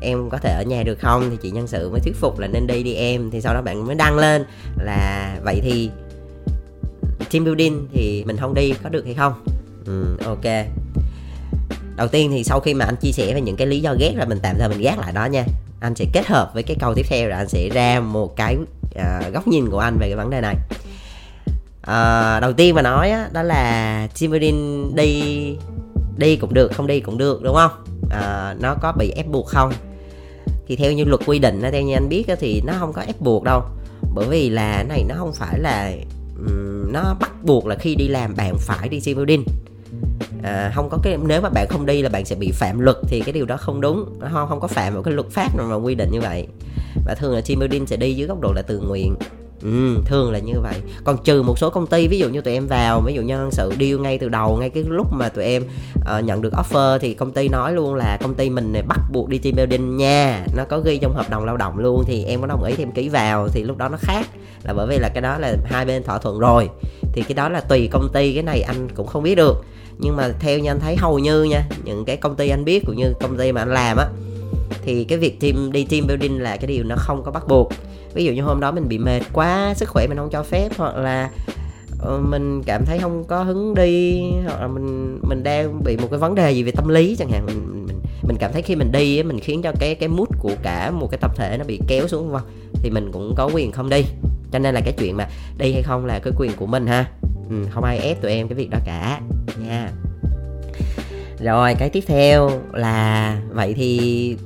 em 0.00 0.28
có 0.30 0.38
thể 0.38 0.50
ở 0.50 0.62
nhà 0.62 0.82
được 0.82 0.98
không? 1.00 1.30
Thì 1.30 1.36
chị 1.42 1.50
nhân 1.50 1.66
sự 1.66 1.90
mới 1.90 2.00
thuyết 2.00 2.16
phục 2.16 2.38
là 2.38 2.46
nên 2.46 2.66
đi 2.66 2.82
đi 2.82 2.94
em. 2.94 3.30
Thì 3.30 3.40
sau 3.40 3.54
đó 3.54 3.62
bạn 3.62 3.86
mới 3.86 3.94
đăng 3.94 4.18
lên 4.18 4.44
là 4.78 5.36
vậy 5.44 5.60
thì 5.62 5.90
team 7.32 7.44
building 7.44 7.88
thì 7.92 8.24
mình 8.26 8.36
không 8.36 8.54
đi 8.54 8.72
có 8.82 8.88
được 8.88 9.04
hay 9.04 9.14
không? 9.14 9.44
Ừ, 9.86 10.16
ok. 10.24 10.66
Đầu 11.96 12.08
tiên 12.08 12.30
thì 12.30 12.44
sau 12.44 12.60
khi 12.60 12.74
mà 12.74 12.84
anh 12.84 12.96
chia 12.96 13.12
sẻ 13.12 13.34
về 13.34 13.40
những 13.40 13.56
cái 13.56 13.66
lý 13.66 13.80
do 13.80 13.94
ghét 13.98 14.12
là 14.16 14.24
mình 14.24 14.38
tạm 14.42 14.56
thời 14.58 14.68
mình 14.68 14.80
gác 14.80 14.98
lại 14.98 15.12
đó 15.12 15.26
nha 15.26 15.44
anh 15.80 15.94
sẽ 15.94 16.04
kết 16.12 16.26
hợp 16.26 16.50
với 16.54 16.62
cái 16.62 16.76
câu 16.80 16.94
tiếp 16.94 17.06
theo 17.08 17.28
là 17.28 17.36
anh 17.36 17.48
sẽ 17.48 17.68
ra 17.68 18.00
một 18.00 18.36
cái 18.36 18.56
uh, 18.56 19.32
góc 19.32 19.48
nhìn 19.48 19.70
của 19.70 19.78
anh 19.78 19.98
về 19.98 20.06
cái 20.08 20.16
vấn 20.16 20.30
đề 20.30 20.40
này. 20.40 20.56
Uh, 21.80 22.42
đầu 22.42 22.52
tiên 22.52 22.74
mà 22.74 22.82
nói 22.82 23.10
á, 23.10 23.28
đó 23.32 23.42
là 23.42 24.08
team 24.20 24.32
đi 24.94 25.56
đi 26.16 26.36
cũng 26.36 26.54
được 26.54 26.72
không 26.72 26.86
đi 26.86 27.00
cũng 27.00 27.18
được 27.18 27.42
đúng 27.42 27.54
không? 27.54 27.70
Uh, 28.04 28.62
nó 28.62 28.74
có 28.82 28.92
bị 28.92 29.10
ép 29.10 29.26
buộc 29.26 29.46
không? 29.46 29.72
Thì 30.68 30.76
theo 30.76 30.92
như 30.92 31.04
luật 31.04 31.20
quy 31.26 31.38
định 31.38 31.62
theo 31.72 31.82
như 31.82 31.94
anh 31.94 32.08
biết 32.08 32.24
thì 32.40 32.62
nó 32.66 32.72
không 32.78 32.92
có 32.92 33.02
ép 33.02 33.20
buộc 33.20 33.44
đâu. 33.44 33.62
Bởi 34.14 34.26
vì 34.28 34.50
là 34.50 34.84
này 34.88 35.04
nó 35.08 35.14
không 35.18 35.32
phải 35.32 35.58
là 35.58 35.92
um, 36.38 36.92
nó 36.92 37.16
bắt 37.20 37.32
buộc 37.42 37.66
là 37.66 37.76
khi 37.76 37.94
đi 37.94 38.08
làm 38.08 38.34
bạn 38.36 38.56
phải 38.58 38.88
đi 38.88 39.00
team 39.00 39.16
building 39.16 39.44
à, 40.42 40.72
không 40.74 40.88
có 40.90 40.98
cái 41.02 41.18
nếu 41.26 41.40
mà 41.40 41.48
bạn 41.48 41.66
không 41.70 41.86
đi 41.86 42.02
là 42.02 42.08
bạn 42.08 42.24
sẽ 42.24 42.36
bị 42.36 42.52
phạm 42.52 42.80
luật 42.80 42.96
thì 43.08 43.20
cái 43.20 43.32
điều 43.32 43.46
đó 43.46 43.56
không 43.56 43.80
đúng. 43.80 44.04
Nó 44.20 44.28
không 44.32 44.48
không 44.48 44.60
có 44.60 44.68
phạm 44.68 44.94
một 44.94 45.02
cái 45.04 45.14
luật 45.14 45.30
pháp 45.30 45.56
nào 45.56 45.66
mà 45.66 45.74
quy 45.74 45.94
định 45.94 46.10
như 46.12 46.20
vậy. 46.20 46.46
Và 47.06 47.14
thường 47.14 47.34
là 47.34 47.40
team 47.40 47.58
building 47.58 47.86
sẽ 47.86 47.96
đi 47.96 48.14
dưới 48.14 48.28
góc 48.28 48.40
độ 48.40 48.52
là 48.52 48.62
tự 48.62 48.80
nguyện. 48.80 49.14
Ừ, 49.62 49.96
thường 50.04 50.32
là 50.32 50.38
như 50.38 50.60
vậy. 50.62 50.74
Còn 51.04 51.16
trừ 51.24 51.42
một 51.42 51.58
số 51.58 51.70
công 51.70 51.86
ty 51.86 52.08
ví 52.08 52.18
dụ 52.18 52.28
như 52.28 52.40
tụi 52.40 52.54
em 52.54 52.66
vào 52.66 53.00
ví 53.00 53.14
dụ 53.14 53.22
nhân 53.22 53.50
sự 53.50 53.72
deal 53.80 53.98
ngay 53.98 54.18
từ 54.18 54.28
đầu 54.28 54.56
ngay 54.60 54.70
cái 54.70 54.84
lúc 54.88 55.06
mà 55.12 55.28
tụi 55.28 55.44
em 55.44 55.62
uh, 56.18 56.24
nhận 56.24 56.42
được 56.42 56.52
offer 56.52 56.98
thì 56.98 57.14
công 57.14 57.32
ty 57.32 57.48
nói 57.48 57.72
luôn 57.72 57.94
là 57.94 58.18
công 58.22 58.34
ty 58.34 58.50
mình 58.50 58.72
này 58.72 58.82
bắt 58.82 59.00
buộc 59.12 59.28
đi 59.28 59.38
team 59.38 59.56
building 59.56 59.96
nha. 59.96 60.46
Nó 60.56 60.64
có 60.64 60.80
ghi 60.80 60.98
trong 60.98 61.14
hợp 61.14 61.30
đồng 61.30 61.44
lao 61.44 61.56
động 61.56 61.78
luôn 61.78 62.04
thì 62.06 62.24
em 62.24 62.40
có 62.40 62.46
đồng 62.46 62.64
ý 62.64 62.74
thì 62.76 62.82
em 62.82 62.92
ký 62.92 63.08
vào. 63.08 63.48
Thì 63.48 63.62
lúc 63.62 63.76
đó 63.76 63.88
nó 63.88 63.98
khác. 64.00 64.26
Là 64.62 64.72
bởi 64.72 64.86
vì 64.86 64.98
là 64.98 65.08
cái 65.08 65.22
đó 65.22 65.38
là 65.38 65.56
hai 65.64 65.84
bên 65.84 66.02
thỏa 66.02 66.18
thuận 66.18 66.38
rồi. 66.38 66.68
Thì 67.12 67.22
cái 67.22 67.34
đó 67.34 67.48
là 67.48 67.60
tùy 67.60 67.88
công 67.92 68.08
ty. 68.12 68.34
Cái 68.34 68.42
này 68.42 68.62
anh 68.62 68.88
cũng 68.94 69.06
không 69.06 69.22
biết 69.22 69.34
được 69.34 69.64
nhưng 69.98 70.16
mà 70.16 70.28
theo 70.40 70.58
như 70.58 70.70
anh 70.70 70.80
thấy 70.80 70.96
hầu 70.96 71.18
như 71.18 71.44
nha 71.44 71.68
những 71.84 72.04
cái 72.04 72.16
công 72.16 72.36
ty 72.36 72.48
anh 72.48 72.64
biết 72.64 72.82
cũng 72.86 72.96
như 72.96 73.12
công 73.20 73.38
ty 73.38 73.52
mà 73.52 73.60
anh 73.60 73.74
làm 73.74 73.96
á 73.96 74.06
thì 74.82 75.04
cái 75.04 75.18
việc 75.18 75.40
team 75.40 75.72
đi 75.72 75.84
team 75.84 76.06
building 76.06 76.42
là 76.42 76.56
cái 76.56 76.66
điều 76.66 76.84
nó 76.84 76.96
không 76.98 77.22
có 77.24 77.30
bắt 77.30 77.48
buộc. 77.48 77.72
Ví 78.14 78.24
dụ 78.24 78.32
như 78.32 78.42
hôm 78.42 78.60
đó 78.60 78.72
mình 78.72 78.88
bị 78.88 78.98
mệt 78.98 79.20
quá 79.32 79.74
sức 79.76 79.88
khỏe 79.88 80.06
mình 80.06 80.18
không 80.18 80.30
cho 80.30 80.42
phép 80.42 80.68
hoặc 80.76 80.96
là 80.96 81.30
ờ, 81.98 82.20
mình 82.28 82.62
cảm 82.66 82.84
thấy 82.84 82.98
không 82.98 83.24
có 83.24 83.42
hứng 83.42 83.74
đi 83.74 84.22
hoặc 84.44 84.60
là 84.60 84.68
mình 84.68 85.18
mình 85.28 85.42
đang 85.42 85.84
bị 85.84 85.96
một 85.96 86.08
cái 86.10 86.18
vấn 86.18 86.34
đề 86.34 86.52
gì 86.52 86.62
về 86.62 86.70
tâm 86.70 86.88
lý 86.88 87.16
chẳng 87.18 87.30
hạn 87.30 87.46
mình 87.46 87.86
mình, 87.86 87.98
mình 88.22 88.36
cảm 88.40 88.52
thấy 88.52 88.62
khi 88.62 88.76
mình 88.76 88.92
đi 88.92 89.22
mình 89.22 89.40
khiến 89.40 89.62
cho 89.62 89.72
cái 89.80 89.94
cái 89.94 90.08
mút 90.08 90.28
của 90.40 90.52
cả 90.62 90.90
một 90.90 91.08
cái 91.10 91.18
tập 91.18 91.36
thể 91.36 91.56
nó 91.58 91.64
bị 91.64 91.80
kéo 91.86 92.08
xuống 92.08 92.32
không 92.32 92.42
thì 92.72 92.90
mình 92.90 93.10
cũng 93.12 93.34
có 93.36 93.50
quyền 93.54 93.72
không 93.72 93.90
đi. 93.90 94.04
Cho 94.52 94.58
nên 94.58 94.74
là 94.74 94.80
cái 94.80 94.92
chuyện 94.98 95.16
mà 95.16 95.28
đi 95.58 95.72
hay 95.72 95.82
không 95.82 96.06
là 96.06 96.18
cái 96.18 96.32
quyền 96.36 96.52
của 96.56 96.66
mình 96.66 96.86
ha 96.86 97.10
ừ, 97.50 97.56
không 97.70 97.84
ai 97.84 97.98
ép 97.98 98.22
tụi 98.22 98.30
em 98.30 98.48
cái 98.48 98.56
việc 98.56 98.70
đó 98.70 98.78
cả 98.84 99.20
nha. 99.58 99.90
Rồi 101.40 101.74
cái 101.78 101.90
tiếp 101.90 102.04
theo 102.06 102.50
là 102.72 103.40
vậy 103.50 103.74
thì 103.74 104.36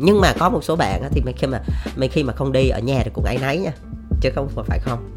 nhưng 0.00 0.20
mà 0.20 0.32
có 0.38 0.50
một 0.50 0.64
số 0.64 0.76
bạn 0.76 1.02
thì 1.10 1.22
khi 1.36 1.46
mà 1.46 1.60
mình 1.96 2.10
khi 2.10 2.22
mà 2.22 2.32
không 2.32 2.52
đi 2.52 2.68
ở 2.68 2.78
nhà 2.78 3.00
thì 3.04 3.10
cũng 3.14 3.24
ấy 3.24 3.38
nấy 3.40 3.58
nha 3.58 3.72
chứ 4.20 4.30
không 4.34 4.48
phải 4.66 4.78
không? 4.78 5.10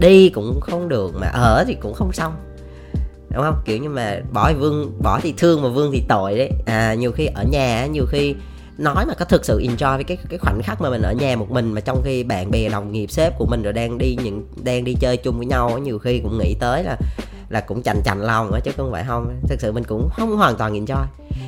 Đi 0.00 0.28
cũng 0.28 0.60
không 0.60 0.88
được 0.88 1.14
mà 1.20 1.26
ở 1.26 1.64
thì 1.66 1.76
cũng 1.80 1.94
không 1.94 2.12
xong 2.12 2.32
đúng 3.30 3.42
không? 3.42 3.62
Kiểu 3.64 3.78
như 3.78 3.88
mà 3.88 4.20
bỏ 4.32 4.48
thì 4.48 4.54
vương 4.54 4.92
bỏ 5.02 5.20
thì 5.22 5.34
thương 5.36 5.62
mà 5.62 5.68
vương 5.68 5.92
thì 5.92 6.02
tội 6.08 6.38
đấy. 6.38 6.50
À 6.66 6.94
nhiều 6.94 7.12
khi 7.12 7.26
ở 7.26 7.44
nhà 7.50 7.86
nhiều 7.86 8.06
khi 8.08 8.34
nói 8.78 9.06
mà 9.06 9.14
có 9.14 9.24
thực 9.24 9.44
sự 9.44 9.60
enjoy 9.60 9.96
với 9.96 10.04
cái 10.04 10.18
cái 10.28 10.38
khoảnh 10.38 10.62
khắc 10.62 10.80
mà 10.80 10.90
mình 10.90 11.02
ở 11.02 11.12
nhà 11.12 11.36
một 11.36 11.50
mình 11.50 11.72
mà 11.72 11.80
trong 11.80 12.02
khi 12.04 12.22
bạn 12.22 12.50
bè, 12.50 12.68
đồng 12.68 12.92
nghiệp, 12.92 13.10
sếp 13.10 13.38
của 13.38 13.46
mình 13.46 13.62
rồi 13.62 13.72
đang 13.72 13.98
đi 13.98 14.16
những, 14.24 14.46
đang 14.64 14.84
đi 14.84 14.94
chơi 15.00 15.16
chung 15.16 15.36
với 15.36 15.46
nhau 15.46 15.78
nhiều 15.78 15.98
khi 15.98 16.20
cũng 16.22 16.38
nghĩ 16.38 16.54
tới 16.60 16.84
là 16.84 16.96
là 17.48 17.60
cũng 17.60 17.82
chành 17.82 18.02
chành 18.04 18.22
lòng 18.22 18.52
á, 18.52 18.60
chứ 18.64 18.70
không 18.76 18.92
phải 18.92 19.04
không. 19.08 19.40
Thực 19.48 19.60
sự 19.60 19.72
mình 19.72 19.84
cũng 19.84 20.08
không 20.12 20.36
hoàn 20.36 20.56
toàn 20.56 20.74
enjoy. 20.74 21.04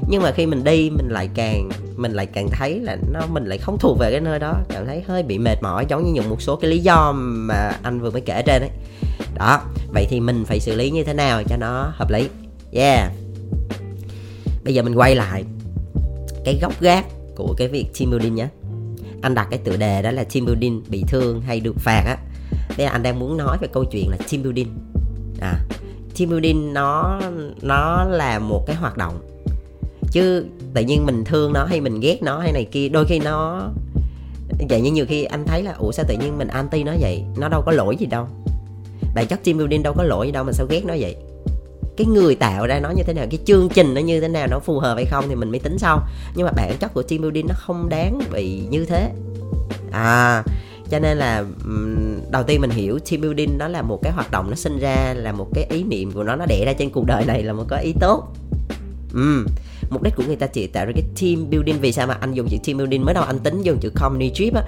Nhưng 0.09 0.23
mà 0.23 0.33
khi 0.33 0.47
mình 0.47 0.65
đi, 0.65 0.91
mình 0.91 1.09
lại 1.09 1.29
càng, 1.35 1.69
mình 1.97 2.13
lại 2.13 2.27
càng 2.27 2.49
thấy 2.53 2.81
là 2.81 2.97
nó, 3.13 3.21
mình 3.29 3.45
lại 3.45 3.59
không 3.59 3.79
thuộc 3.79 3.99
về 3.99 4.11
cái 4.11 4.21
nơi 4.21 4.39
đó. 4.39 4.55
Cảm 4.69 4.87
thấy 4.87 5.03
hơi 5.07 5.23
bị 5.23 5.39
mệt 5.39 5.63
mỏi, 5.63 5.87
giống 5.89 6.05
như 6.05 6.13
những 6.13 6.29
một 6.29 6.43
số 6.43 6.57
cái 6.57 6.71
lý 6.71 6.79
do 6.79 7.13
mà 7.17 7.73
anh 7.83 8.01
vừa 8.01 8.11
mới 8.11 8.21
kể 8.21 8.43
trên 8.47 8.63
ấy. 8.63 8.71
Đó, 9.35 9.61
vậy 9.95 10.07
thì 10.11 10.21
mình 10.21 10.45
phải 10.45 10.61
xử 10.61 10.75
lý 10.75 10.91
như 10.91 11.05
thế 11.05 11.15
nào 11.15 11.43
cho 11.49 11.57
nó 11.57 11.93
hợp 11.95 12.11
lý? 12.11 12.29
Yeah. 12.73 13.13
Bây 14.65 14.75
giờ 14.75 14.83
mình 14.83 14.95
quay 14.95 15.15
lại. 15.15 15.45
Cái 16.45 16.59
góc 16.63 16.81
gác 16.81 17.05
của 17.38 17.54
cái 17.57 17.68
việc 17.68 17.87
team 17.99 18.11
building 18.11 18.35
nhé 18.35 18.49
anh 19.23 19.35
đặt 19.35 19.47
cái 19.50 19.59
tựa 19.59 19.76
đề 19.76 20.02
đó 20.02 20.11
là 20.11 20.25
team 20.25 20.47
building 20.47 20.83
bị 20.88 21.04
thương 21.09 21.40
hay 21.40 21.61
được 21.61 21.76
phạt 21.78 22.02
á. 22.07 22.16
Thế 22.68 22.85
anh 22.85 23.02
đang 23.02 23.18
muốn 23.18 23.37
nói 23.37 23.59
về 23.61 23.68
câu 23.73 23.85
chuyện 23.85 24.09
là 24.09 24.16
team 24.30 24.42
building. 24.42 24.68
À 25.40 25.54
team 26.18 26.30
building 26.30 26.73
nó 26.73 27.21
nó 27.62 28.04
là 28.04 28.38
một 28.38 28.64
cái 28.66 28.76
hoạt 28.76 28.97
động. 28.97 29.21
Chứ 30.12 30.45
tự 30.75 30.83
nhiên 30.83 31.07
mình 31.07 31.25
thương 31.25 31.52
nó 31.52 31.64
hay 31.64 31.80
mình 31.80 32.00
ghét 32.00 32.23
nó 32.23 32.38
hay 32.38 32.52
này 32.52 32.64
kia, 32.64 32.88
đôi 32.88 33.04
khi 33.09 33.18
nó, 33.18 33.68
vậy 34.68 34.80
như 34.80 34.92
nhiều 34.92 35.07
khi 35.09 35.25
anh 35.25 35.45
thấy 35.47 35.62
là, 35.62 35.73
ủa, 35.78 35.92
sao 35.92 36.04
tự 36.09 36.16
nhiên 36.21 36.38
mình 36.38 36.49
anti 36.49 36.85
nó 36.85 36.92
vậy? 37.00 37.23
Nó 37.37 37.49
đâu 37.49 37.62
có 37.66 37.73
lỗi 37.73 37.97
gì 37.97 38.07
đâu. 38.07 38.26
Bản 39.14 39.26
chất 39.26 39.45
team 39.45 39.59
building 39.59 39.83
đâu 39.83 39.95
có 39.97 40.02
lỗi 40.02 40.26
gì 40.26 40.33
đâu 40.33 40.45
mà 40.45 40.52
sao 40.52 40.66
ghét 40.71 40.85
nó 40.85 40.95
vậy? 40.99 41.16
Cái 41.99 42.07
người 42.07 42.35
tạo 42.35 42.67
ra 42.67 42.81
nó 42.81 42.90
như 42.90 43.02
thế 43.02 43.12
nào 43.12 43.26
cái 43.31 43.38
chương 43.45 43.69
trình 43.69 43.95
nó 43.95 44.00
như 44.00 44.21
thế 44.21 44.28
nào 44.28 44.47
nó 44.50 44.59
phù 44.59 44.78
hợp 44.78 44.95
hay 44.95 45.05
không 45.05 45.25
thì 45.28 45.35
mình 45.35 45.50
mới 45.50 45.61
tính 45.61 45.78
sau. 45.78 46.02
Nhưng 46.35 46.47
mà 46.47 46.52
bản 46.52 46.76
chất 46.81 46.95
của 46.95 47.02
team 47.02 47.23
building 47.23 47.47
nó 47.47 47.55
không 47.59 47.88
đáng 47.88 48.21
bị 48.33 48.62
như 48.71 48.85
thế. 48.85 49.11
À 49.93 50.43
cho 50.90 50.99
nên 50.99 51.19
là 51.19 51.45
đầu 52.31 52.43
tiên 52.43 52.61
mình 52.61 52.71
hiểu 52.71 52.99
team 52.99 53.21
building 53.21 53.59
nó 53.59 53.69
là 53.69 53.83
một 53.83 53.99
cái 54.02 54.12
hoạt 54.12 54.31
động 54.31 54.47
nó 54.50 54.55
sinh 54.55 54.78
ra 54.78 55.14
là 55.17 55.33
một 55.33 55.49
cái 55.55 55.67
ý 55.71 55.85
niệm 55.85 56.12
của 56.12 56.23
nó 56.23 56.37
nó 56.37 56.47
đẻ 56.47 56.64
ra 56.67 56.73
trên 56.73 56.90
cuộc 56.90 57.07
đời 57.07 57.25
này 57.25 57.43
là 57.43 57.52
một 57.52 57.64
cái 57.69 57.85
ý 57.85 57.95
tốt. 58.00 58.35
Ừ. 59.14 59.47
mục 59.90 60.02
đích 60.02 60.17
của 60.17 60.23
người 60.26 60.37
ta 60.37 60.47
chỉ 60.47 60.67
tạo 60.67 60.87
ra 60.87 60.93
cái 60.95 61.05
team 61.21 61.50
building. 61.50 61.81
Vì 61.81 61.93
sao 61.93 62.07
mà 62.07 62.14
anh 62.21 62.33
dùng 62.33 62.49
chữ 62.49 62.57
team 62.67 62.78
building 62.78 63.05
mới 63.05 63.14
đầu 63.14 63.25
anh 63.25 63.38
tính 63.38 63.62
dùng 63.62 63.78
chữ 63.81 63.90
company 63.90 64.31
trip 64.35 64.55
á. 64.55 64.62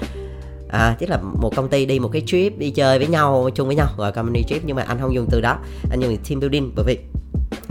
À, 0.68 0.96
tức 0.98 1.08
là 1.08 1.18
một 1.22 1.56
công 1.56 1.68
ty 1.68 1.86
đi 1.86 1.98
một 1.98 2.08
cái 2.12 2.22
trip 2.26 2.58
đi 2.58 2.70
chơi 2.70 2.98
với 2.98 3.08
nhau 3.08 3.50
chung 3.54 3.66
với 3.66 3.76
nhau 3.76 3.88
gọi 3.96 4.12
company 4.12 4.42
trip 4.48 4.64
nhưng 4.64 4.76
mà 4.76 4.82
anh 4.82 4.98
không 5.00 5.14
dùng 5.14 5.26
từ 5.30 5.40
đó 5.40 5.58
anh 5.90 6.00
dùng 6.00 6.16
team 6.28 6.40
building 6.40 6.72
bởi 6.76 6.84
vì 6.84 6.98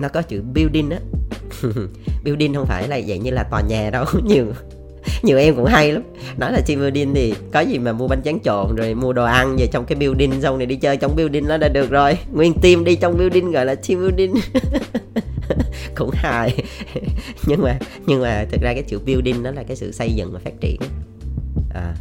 nó 0.02 0.08
có 0.08 0.22
chữ 0.22 0.42
building 0.54 0.90
á. 0.90 1.00
Building 2.24 2.54
không 2.54 2.66
phải 2.66 2.88
là 2.88 3.02
dạng 3.02 3.24
như 3.24 3.32
là 3.32 3.44
tòa 3.44 3.62
nhà 3.62 3.90
đâu. 3.90 4.06
Nhiều 4.26 4.46
nhiều 5.24 5.38
em 5.38 5.56
cũng 5.56 5.66
hay 5.66 5.92
lắm. 5.92 6.04
Nói 6.38 6.52
là 6.52 6.62
team 6.68 6.80
building 6.80 7.14
thì 7.14 7.34
có 7.54 7.60
gì 7.60 7.80
mà 7.80 7.94
mua 7.94 8.08
bánh 8.08 8.22
tráng 8.26 8.40
trộn 8.44 8.76
rồi 8.76 8.94
mua 8.94 9.14
đồ 9.14 9.24
ăn 9.24 9.56
về 9.60 9.68
trong 9.68 9.86
cái 9.86 9.96
building 9.96 10.42
xong 10.42 10.58
này 10.58 10.68
đi 10.68 10.76
chơi 10.76 10.98
trong 10.98 11.16
building 11.16 11.48
nó 11.48 11.58
đã 11.58 11.70
được 11.70 11.90
rồi. 11.90 12.18
Nguyên 12.34 12.54
team 12.54 12.84
đi 12.84 12.96
trong 12.96 13.18
building 13.18 13.52
gọi 13.52 13.66
là 13.66 13.76
team 13.76 14.02
building. 14.02 14.34
Cũng 15.96 16.10
hài. 16.14 16.64
Nhưng 17.48 17.62
mà 17.62 17.80
nhưng 18.06 18.22
mà 18.22 18.46
thực 18.52 18.62
ra 18.62 18.74
cái 18.74 18.84
chữ 18.84 19.00
building 19.06 19.44
nó 19.44 19.52
là 19.52 19.64
cái 19.64 19.76
sự 19.76 19.92
xây 19.92 20.12
dựng 20.12 20.32
và 20.34 20.40
phát 20.44 20.54
triển. 20.62 20.82
À, 21.74 21.94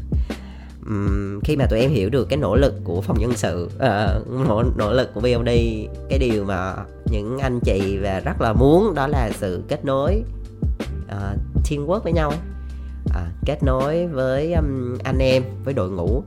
um, 0.89 1.41
khi 1.45 1.57
mà 1.57 1.67
tụi 1.67 1.81
em 1.81 1.91
hiểu 1.91 2.11
được 2.11 2.29
cái 2.29 2.37
nỗ 2.37 2.57
lực 2.57 2.75
của 2.85 3.01
phòng 3.01 3.21
nhân 3.21 3.33
sự 3.37 3.71
uh, 3.77 4.49
nỗ, 4.49 4.63
nỗ 4.77 4.93
lực 4.93 5.15
của 5.15 5.21
BOD 5.21 5.49
cái 6.11 6.19
điều 6.19 6.45
mà 6.45 6.75
những 7.11 7.39
anh 7.39 7.61
chị 7.65 7.99
và 8.03 8.21
rất 8.21 8.41
là 8.41 8.53
muốn 8.53 8.95
đó 8.95 9.07
là 9.07 9.31
sự 9.35 9.63
kết 9.69 9.85
nối 9.85 10.23
uh, 11.07 11.65
teamwork 11.65 12.01
với 12.01 12.13
nhau 12.13 12.33
uh, 13.07 13.17
kết 13.47 13.63
nối 13.63 14.07
với 14.07 14.53
um, 14.53 14.99
anh 15.05 15.19
em 15.19 15.43
với 15.65 15.75
đội 15.75 15.91
ngũ. 15.91 16.23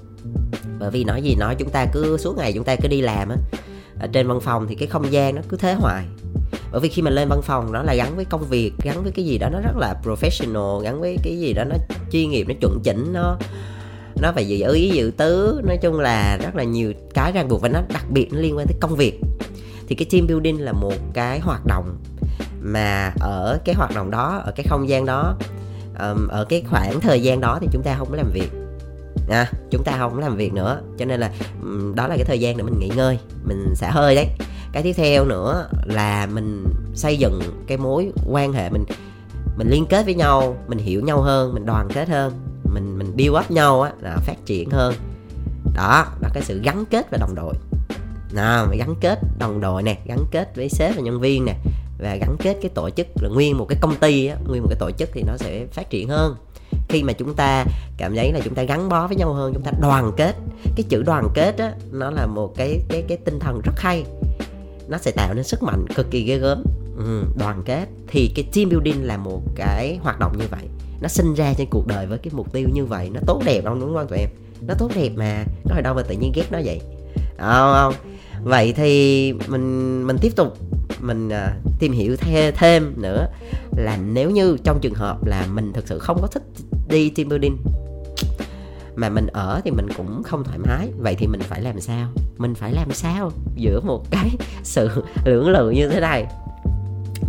Bởi 0.79 0.91
vì 0.91 1.03
nói 1.03 1.21
gì 1.21 1.35
nói 1.35 1.55
chúng 1.55 1.69
ta 1.69 1.85
cứ 1.93 2.17
suốt 2.17 2.37
ngày 2.37 2.53
chúng 2.53 2.63
ta 2.63 2.75
cứ 2.75 2.87
đi 2.87 3.01
làm 3.01 3.29
á 3.29 3.35
ở 3.99 4.07
trên 4.07 4.27
văn 4.27 4.39
phòng 4.41 4.67
thì 4.67 4.75
cái 4.75 4.87
không 4.87 5.11
gian 5.11 5.35
nó 5.35 5.41
cứ 5.49 5.57
thế 5.57 5.73
hoài. 5.73 6.05
Bởi 6.71 6.81
vì 6.81 6.89
khi 6.89 7.01
mình 7.01 7.13
lên 7.13 7.29
văn 7.29 7.41
phòng 7.41 7.71
nó 7.71 7.83
là 7.83 7.95
gắn 7.95 8.15
với 8.15 8.25
công 8.25 8.43
việc 8.49 8.73
gắn 8.83 9.03
với 9.03 9.11
cái 9.11 9.25
gì 9.25 9.37
đó 9.37 9.49
nó 9.49 9.59
rất 9.59 9.77
là 9.77 9.95
professional 10.03 10.79
gắn 10.79 11.01
với 11.01 11.17
cái 11.23 11.39
gì 11.39 11.53
đó 11.53 11.63
nó 11.63 11.75
chuyên 12.11 12.29
nghiệp 12.29 12.45
nó 12.47 12.53
chuẩn 12.61 12.79
chỉnh 12.83 13.13
nó 13.13 13.37
nó 14.21 14.31
phải 14.31 14.47
dự 14.47 14.73
ý 14.73 14.89
dự 14.89 15.11
tứ. 15.17 15.61
Nói 15.63 15.77
chung 15.81 15.99
là 15.99 16.37
rất 16.43 16.55
là 16.55 16.63
nhiều 16.63 16.93
cái 17.13 17.31
ràng 17.31 17.47
buộc 17.47 17.61
và 17.61 17.69
nó 17.69 17.81
đặc 17.93 18.05
biệt 18.09 18.33
nó 18.33 18.39
liên 18.39 18.57
quan 18.57 18.67
tới 18.67 18.77
công 18.79 18.95
việc. 18.95 19.19
Thì 19.87 19.95
cái 19.95 20.07
team 20.11 20.27
building 20.27 20.61
là 20.61 20.71
một 20.71 20.93
cái 21.13 21.39
hoạt 21.39 21.65
động 21.65 21.97
mà 22.61 23.13
ở 23.19 23.59
cái 23.65 23.75
hoạt 23.75 23.95
động 23.95 24.11
đó 24.11 24.41
ở 24.45 24.51
cái 24.55 24.65
không 24.69 24.89
gian 24.89 25.05
đó 25.05 25.37
ở 26.29 26.45
cái 26.49 26.63
khoảng 26.69 27.01
thời 27.01 27.21
gian 27.21 27.41
đó 27.41 27.57
thì 27.61 27.67
chúng 27.71 27.83
ta 27.83 27.95
không 27.97 28.07
có 28.11 28.15
làm 28.15 28.31
việc. 28.33 28.49
À, 29.29 29.51
chúng 29.71 29.83
ta 29.83 29.95
không 29.97 30.19
làm 30.19 30.35
việc 30.37 30.53
nữa. 30.53 30.81
Cho 30.97 31.05
nên 31.05 31.19
là 31.19 31.31
đó 31.95 32.07
là 32.07 32.15
cái 32.15 32.25
thời 32.25 32.39
gian 32.39 32.57
để 32.57 32.63
mình 32.63 32.79
nghỉ 32.79 32.89
ngơi 32.95 33.19
mình 33.43 33.75
xả 33.75 33.91
hơi 33.91 34.15
đấy. 34.15 34.27
Cái 34.73 34.83
tiếp 34.83 34.93
theo 34.93 35.25
nữa 35.25 35.67
là 35.85 36.25
mình 36.25 36.65
xây 36.93 37.17
dựng 37.17 37.41
cái 37.67 37.77
mối 37.77 38.11
quan 38.31 38.53
hệ 38.53 38.69
mình 38.69 38.83
mình 39.57 39.67
liên 39.69 39.85
kết 39.85 40.05
với 40.05 40.13
nhau 40.13 40.57
mình 40.67 40.77
hiểu 40.77 41.01
nhau 41.01 41.21
hơn 41.21 41.53
mình 41.53 41.65
đoàn 41.65 41.87
kết 41.93 42.09
hơn 42.09 42.33
mình 42.73 42.97
mình 42.97 43.15
build 43.17 43.35
up 43.35 43.51
nhau 43.51 43.81
á 43.81 43.91
là 44.01 44.17
phát 44.17 44.45
triển 44.45 44.69
hơn. 44.69 44.93
Đó 45.75 46.05
là 46.21 46.29
cái 46.33 46.43
sự 46.43 46.61
gắn 46.63 46.85
kết 46.89 47.07
và 47.11 47.17
đồng 47.17 47.35
đội. 47.35 47.53
Nào 48.33 48.67
gắn 48.77 48.95
kết 49.01 49.19
đồng 49.39 49.61
đội 49.61 49.83
nè 49.83 49.97
gắn 50.05 50.25
kết 50.31 50.55
với 50.55 50.69
sếp 50.69 50.95
và 50.95 51.01
nhân 51.01 51.19
viên 51.19 51.45
nè 51.45 51.55
và 51.99 52.15
gắn 52.15 52.35
kết 52.39 52.57
cái 52.61 52.71
tổ 52.75 52.89
chức 52.89 53.07
là 53.21 53.29
nguyên 53.29 53.57
một 53.57 53.65
cái 53.69 53.77
công 53.81 53.95
ty 53.95 54.27
á, 54.27 54.35
nguyên 54.47 54.61
một 54.61 54.67
cái 54.69 54.77
tổ 54.79 54.91
chức 54.91 55.09
thì 55.13 55.23
nó 55.27 55.37
sẽ 55.37 55.65
phát 55.65 55.89
triển 55.89 56.09
hơn. 56.09 56.35
Khi 56.89 57.03
mà 57.03 57.13
chúng 57.13 57.35
ta 57.35 57.65
cảm 57.97 58.15
thấy 58.15 58.31
là 58.31 58.39
chúng 58.43 58.55
ta 58.55 58.63
gắn 58.63 58.89
bó 58.89 59.07
với 59.07 59.15
nhau 59.15 59.33
hơn 59.33 59.53
chúng 59.53 59.63
ta 59.63 59.71
đoàn 59.81 60.11
kết 60.17 60.35
cái 60.75 60.83
chữ 60.89 61.03
đoàn 61.03 61.27
kết 61.33 61.57
á 61.57 61.73
nó 61.91 62.11
là 62.11 62.25
một 62.25 62.53
cái 62.57 62.79
cái 62.89 63.03
cái 63.07 63.17
tinh 63.17 63.39
thần 63.39 63.61
rất 63.63 63.73
hay. 63.77 64.05
Nó 64.87 64.97
sẽ 64.97 65.11
tạo 65.11 65.33
nên 65.33 65.43
sức 65.43 65.63
mạnh 65.63 65.85
cực 65.95 66.11
kỳ 66.11 66.23
ghê 66.23 66.37
gớm 66.37 66.63
ừ, 66.97 67.23
đoàn 67.37 67.63
kết. 67.65 67.85
Thì 68.07 68.31
cái 68.35 68.45
team 68.53 68.69
building 68.69 69.03
là 69.03 69.17
một 69.17 69.41
cái 69.55 69.99
hoạt 70.01 70.19
động 70.19 70.37
như 70.37 70.45
vậy. 70.51 70.63
Nó 71.01 71.07
sinh 71.07 71.33
ra 71.33 71.53
trên 71.57 71.67
cuộc 71.69 71.87
đời 71.87 72.07
với 72.07 72.17
cái 72.17 72.31
mục 72.33 72.53
tiêu 72.53 72.69
như 72.73 72.85
vậy. 72.85 73.09
Nó 73.13 73.19
tốt 73.27 73.41
đẹp 73.45 73.61
không 73.63 73.79
đúng 73.79 73.95
không 73.95 74.07
tụi 74.07 74.19
em? 74.19 74.29
Nó 74.61 74.73
tốt 74.73 74.91
đẹp 74.95 75.09
mà. 75.15 75.45
Nó 75.65 75.73
phải 75.73 75.81
đâu 75.81 75.93
mà 75.93 76.01
tự 76.01 76.15
nhiên 76.15 76.31
ghét 76.35 76.51
nó 76.51 76.59
vậy? 76.65 76.81
Không 77.37 77.73
không. 77.73 77.93
Vậy 78.43 78.73
thì 78.73 79.33
mình 79.47 80.07
mình 80.07 80.17
tiếp 80.21 80.35
tục 80.35 80.57
mình 80.99 81.27
uh, 81.27 81.79
tìm 81.79 81.91
hiểu 81.91 82.15
thêm 82.57 82.93
nữa 83.01 83.27
là 83.77 83.97
nếu 83.97 84.29
như 84.29 84.57
trong 84.63 84.79
trường 84.81 84.93
hợp 84.93 85.25
là 85.25 85.47
mình 85.53 85.73
thực 85.73 85.87
sự 85.87 85.99
không 85.99 86.17
có 86.21 86.27
thích 86.27 86.43
đi 86.87 87.09
team 87.09 87.29
building 87.29 87.57
mà 88.95 89.09
mình 89.09 89.27
ở 89.27 89.61
thì 89.63 89.71
mình 89.71 89.87
cũng 89.97 90.23
không 90.23 90.43
thoải 90.43 90.57
mái. 90.57 90.89
Vậy 90.97 91.15
thì 91.15 91.27
mình 91.27 91.41
phải 91.41 91.61
làm 91.61 91.79
sao? 91.79 92.09
Mình 92.37 92.55
phải 92.55 92.73
làm 92.73 92.91
sao 92.91 93.31
giữa 93.55 93.79
một 93.81 94.11
cái 94.11 94.29
sự 94.63 94.89
lưỡng 95.25 95.49
lự 95.49 95.69
như 95.69 95.89
thế 95.89 95.99
này? 95.99 96.25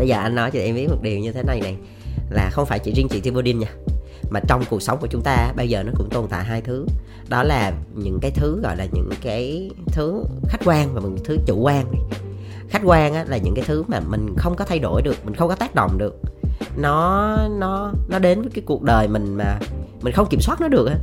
Bây 0.02 0.08
giờ 0.08 0.16
anh 0.16 0.34
nói 0.34 0.50
cho 0.50 0.60
em 0.60 0.74
biết 0.74 0.88
một 0.88 1.02
điều 1.02 1.18
như 1.18 1.32
thế 1.32 1.42
này 1.42 1.60
này 1.60 1.76
là 2.30 2.50
không 2.52 2.66
phải 2.66 2.78
chỉ 2.78 2.92
riêng 2.92 3.08
chị 3.08 3.20
team 3.20 3.58
nha 3.58 3.68
mà 4.30 4.40
trong 4.48 4.62
cuộc 4.70 4.82
sống 4.82 4.98
của 5.00 5.06
chúng 5.06 5.22
ta 5.22 5.52
bây 5.56 5.68
giờ 5.68 5.82
nó 5.82 5.92
cũng 5.96 6.08
tồn 6.10 6.26
tại 6.30 6.44
hai 6.44 6.60
thứ. 6.60 6.86
Đó 7.28 7.42
là 7.42 7.72
những 7.94 8.18
cái 8.22 8.30
thứ 8.30 8.60
gọi 8.62 8.76
là 8.76 8.86
những 8.92 9.10
cái 9.22 9.70
thứ 9.86 10.24
khách 10.48 10.60
quan 10.64 10.94
và 10.94 11.00
những 11.00 11.16
thứ 11.24 11.38
chủ 11.46 11.60
quan 11.60 11.92
này. 11.92 12.00
Khách 12.68 12.82
quan 12.84 13.14
á, 13.14 13.24
là 13.28 13.36
những 13.36 13.54
cái 13.54 13.64
thứ 13.68 13.84
mà 13.88 14.00
mình 14.00 14.34
không 14.38 14.56
có 14.56 14.64
thay 14.64 14.78
đổi 14.78 15.02
được 15.02 15.16
mình 15.24 15.34
không 15.34 15.48
có 15.48 15.54
tác 15.54 15.74
động 15.74 15.98
được. 15.98 16.20
Nó 16.76 17.36
nó 17.58 17.92
nó 18.08 18.18
đến 18.18 18.40
với 18.40 18.50
cái 18.54 18.62
cuộc 18.66 18.82
đời 18.82 19.08
mình 19.08 19.34
mà 19.34 19.58
mình 20.02 20.12
không 20.12 20.28
kiểm 20.30 20.40
soát 20.40 20.60
nó 20.60 20.68
được 20.68 20.88
á 20.88 20.96